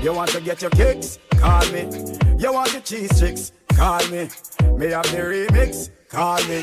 You 0.03 0.13
want 0.13 0.31
to 0.31 0.41
get 0.41 0.63
your 0.63 0.71
kicks? 0.71 1.19
Call 1.31 1.67
me. 1.73 1.89
You 2.39 2.53
want 2.53 2.73
your 2.73 2.83
cheese 2.83 3.19
chicks? 3.19 3.53
Call 3.69 4.01
me. 4.09 4.29
Me 4.79 4.91
have 4.91 5.11
the 5.11 5.23
remix? 5.33 5.91
Call 6.09 6.43
me. 6.45 6.63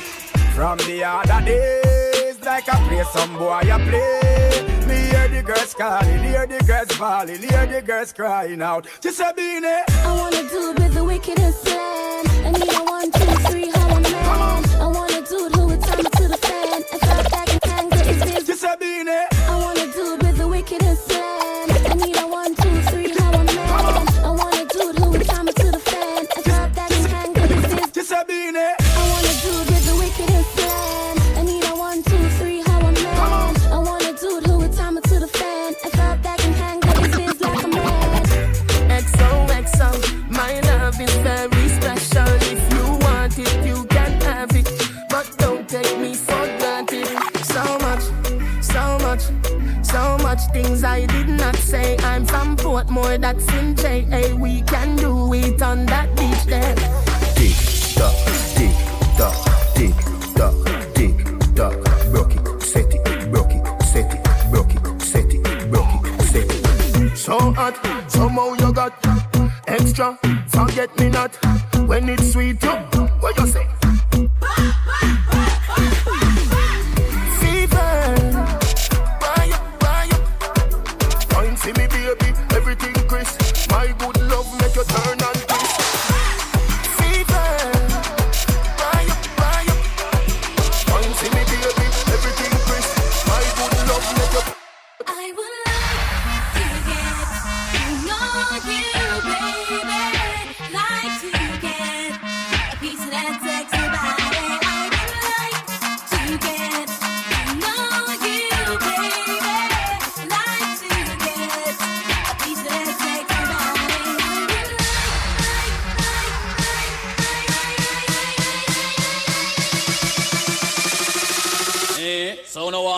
From 0.56 0.78
the 0.80 1.04
other 1.04 1.46
days, 1.46 2.40
like 2.44 2.70
I 2.70 2.88
play 2.88 3.04
some 3.12 3.38
boy 3.38 3.62
I 3.64 3.90
play. 3.90 4.73
Me 4.88 4.96
hear 4.96 5.28
the 5.30 5.44
girls 5.44 5.74
calling, 5.74 6.24
hear 6.24 6.46
the 6.46 6.64
girls 6.66 6.98
bawling, 6.98 7.42
hear 7.42 7.66
the 7.66 7.82
girls 7.82 8.14
crying 8.14 8.62
out. 8.62 8.88
Just 9.02 9.20
a 9.20 9.34
beanie. 9.36 9.84
I 9.90 10.16
wanna 10.16 10.50
do 10.50 10.72
it 10.72 10.80
with 10.80 10.94
the 10.94 11.04
wickedest 11.04 11.66
plan. 11.66 12.28
I 12.46 12.52
need 12.52 12.74
a 12.74 12.84
one, 12.84 13.12
two, 13.12 13.34
three, 13.50 13.70
how 13.72 13.88
I'm 13.96 14.02
man. 14.02 14.66
I 14.82 14.88
wanna 14.88 15.22
do 15.22 15.46
it 15.46 15.56
who 15.56 15.66
would 15.68 15.82
time 15.82 16.00
it 16.00 16.12
to 16.14 16.28
the 16.28 16.38
fan. 16.38 16.74
And 16.74 17.02
start 17.02 17.32
back 17.32 17.50
and 17.80 17.92
get 17.92 18.06
his 18.06 18.24
biz. 18.24 18.48
Just 18.48 18.64
a 18.64 18.78
beanie. 18.80 19.33
Take 45.94 46.02
me 46.02 46.14
for 46.14 46.46
granted. 46.58 47.08
So 47.44 47.64
much, 47.80 48.04
so 48.62 48.98
much, 49.00 49.24
so 49.86 50.18
much 50.24 50.40
things 50.52 50.84
I 50.84 51.06
did 51.06 51.28
not 51.28 51.56
say. 51.56 51.98
I'm 52.00 52.26
from 52.26 52.56
Portmore, 52.58 53.20
that's 53.20 53.48
in 53.54 53.76
JA. 53.76 54.36
We 54.36 54.62
can 54.64 54.96
do 54.96 55.34
it 55.34 55.62
on 55.62 55.86
that 55.88 56.16
beach 56.16 56.44
there. 56.46 56.76
Tick 57.36 57.56
tock, 57.96 58.16
tick 58.56 58.76
tock, 59.18 59.36
tick 59.76 59.96
tock, 60.36 60.56
tick 60.96 61.16
tock. 61.56 61.74
Broke 62.12 62.36
it, 62.36 62.62
set 62.62 62.94
it, 62.94 63.32
broke 63.32 63.54
it, 63.54 63.84
set 63.84 64.14
it, 64.14 64.52
broke 64.52 64.74
it, 64.76 65.02
set 65.02 65.34
it, 65.34 65.72
broke 65.72 66.06
it, 66.06 66.22
set 66.22 66.50
it. 66.50 67.18
So 67.18 67.38
hot, 67.54 67.76
somehow 68.10 68.54
you 68.54 68.74
got 68.74 68.94
extra. 69.68 70.18
Forget 70.48 70.98
me 71.00 71.10
not 71.10 71.36
when 71.88 72.10
it's 72.10 72.32
sweet. 72.34 72.62
You, 72.64 72.83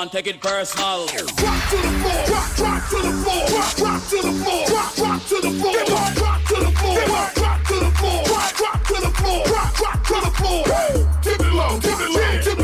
take 0.10 0.28
it 0.28 0.40
personal. 0.40 1.06
Drop 1.08 1.26
to 1.26 1.78
the 1.78 1.92
floor, 2.02 2.26
rock, 2.30 2.60
rock 2.60 2.90
to 2.90 3.02
the 3.02 3.12
floor, 3.24 3.46
rock, 3.56 3.80
rock 3.80 4.10
to 4.10 4.22
the 4.22 4.32
floor, 4.44 4.66
rock, 4.70 4.98
rock 4.98 5.28
to 5.28 5.42
the 5.42 5.52
floor, 5.52 5.76
rock 6.22 6.46
to 6.46 6.56
the 6.56 6.72
floor, 6.72 6.98
rock 7.38 7.64
to 7.66 7.76
the 7.80 7.92
floor, 7.92 8.24
rock 8.32 8.84
to 8.86 8.94
the 9.02 9.12
floor, 9.16 9.44
rock 9.82 10.04
to 10.06 10.14
the 10.14 10.32
floor. 10.38 10.64
Keep 11.24 11.40
it 11.40 11.54
low, 11.54 11.80
keep 11.80 12.00
it 12.00 12.10
low, 12.10 12.55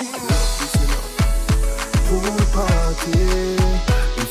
Pool 0.00 0.08
party. 2.54 3.20
I 4.16 4.24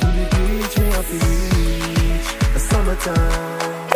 to 0.00 1.16
reach 1.24 2.28
the 2.52 2.60
summertime. 2.60 3.88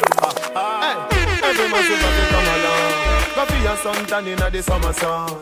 Every 1.45 1.69
man 1.69 1.83
should 1.85 2.01
come 2.33 2.49
along. 2.55 2.93
Go 3.35 3.43
your 3.63 3.77
inna 4.27 4.51
the 4.51 4.63
summer 4.63 4.93
sun. 4.95 5.39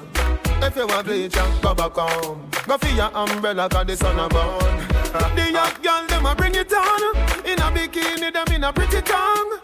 If 0.60 0.74
you 0.74 0.86
want 0.88 1.06
bleach, 1.06 1.36
back 1.74 1.94
home. 1.94 2.50
Go 2.66 2.78
for 2.78 2.88
your 2.88 3.10
umbrella 3.14 3.68
'cause 3.68 3.86
the 3.86 3.96
sun 3.96 4.18
a 4.18 4.28
burn. 4.28 4.88
The 5.36 5.52
young 5.52 5.72
girl 5.84 6.04
them 6.08 6.26
a 6.26 6.34
bring 6.34 6.56
it 6.56 6.72
on. 6.72 7.16
In 7.44 7.60
a 7.60 7.70
bikini, 7.70 8.32
them 8.32 8.52
in 8.52 8.64
a 8.64 8.72
pretty 8.72 9.02
tongue. 9.02 9.60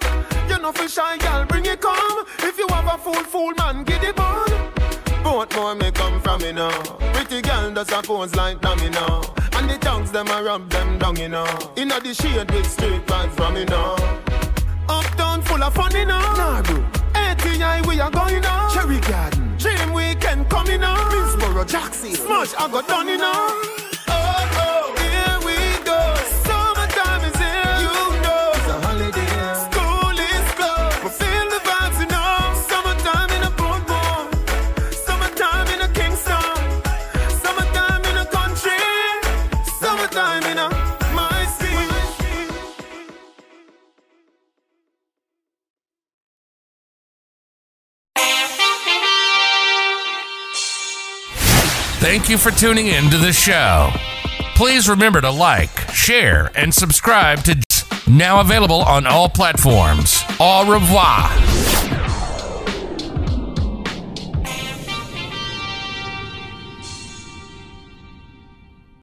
You 0.49 0.59
know 0.59 0.71
for 0.71 0.89
shy 0.89 1.17
girl, 1.17 1.45
bring 1.47 1.67
it 1.67 1.81
come. 1.81 2.25
If 2.39 2.59
you 2.59 2.69
have 2.69 2.87
a 2.87 2.97
fool, 2.99 3.25
fool 3.25 3.53
man, 3.59 3.83
get 3.83 4.05
it 4.05 4.21
on. 4.21 4.82
More 5.25 5.75
may 5.75 5.91
come 5.91 6.21
from 6.21 6.41
me 6.43 6.53
now. 6.53 6.71
Pretty 7.13 7.41
girl 7.43 7.71
does 7.71 7.91
a 7.93 8.03
pose 8.03 8.35
like 8.35 8.61
dummy 8.61 8.91
now. 8.91 9.23
And 9.55 9.69
the 9.69 9.79
tongues 9.79 10.11
them 10.11 10.29
a 10.29 10.43
rub 10.43 10.69
them 10.71 10.99
down, 10.99 11.17
you 11.17 11.29
know. 11.29 11.47
Inna 11.77 12.01
the 12.01 12.15
shade 12.15 12.51
with 12.51 12.67
straight 12.67 13.07
vibes 13.07 13.31
from 13.33 13.55
me 13.55 13.65
now. 13.65 13.95
Uptown 14.89 15.43
full 15.43 15.63
of 15.63 15.75
fun, 15.75 15.95
you 15.95 16.07
know. 16.07 16.19
Nah, 16.19 16.63
bro. 16.63 16.85
ATI 17.15 17.87
we 17.87 18.01
are 18.01 18.11
going 18.11 18.41
now. 18.43 18.69
Cherry 18.75 19.01
Garden. 19.01 19.57
Dream 19.59 19.93
weekend 19.93 20.49
coming 20.49 20.81
now. 20.81 20.97
Minsboro, 21.11 21.67
Jackson. 21.67 22.15
Smash, 22.15 22.55
I 22.59 22.71
got 22.71 22.89
done, 22.89 23.09
you 23.09 23.19
know. 23.19 23.82
Thank 52.13 52.29
you 52.29 52.37
for 52.37 52.51
tuning 52.51 52.89
in 52.89 53.09
to 53.09 53.17
the 53.17 53.33
show. 53.33 53.89
Please 54.55 54.87
remember 54.87 55.23
to 55.23 55.31
like, 55.31 55.71
share, 55.93 56.51
and 56.55 56.75
subscribe 56.75 57.43
to 57.45 57.59
now 58.07 58.43
available 58.43 58.83
on 58.83 59.07
all 59.07 59.31
platforms. 59.31 60.23
Au 60.39 60.71
revoir. 60.71 61.31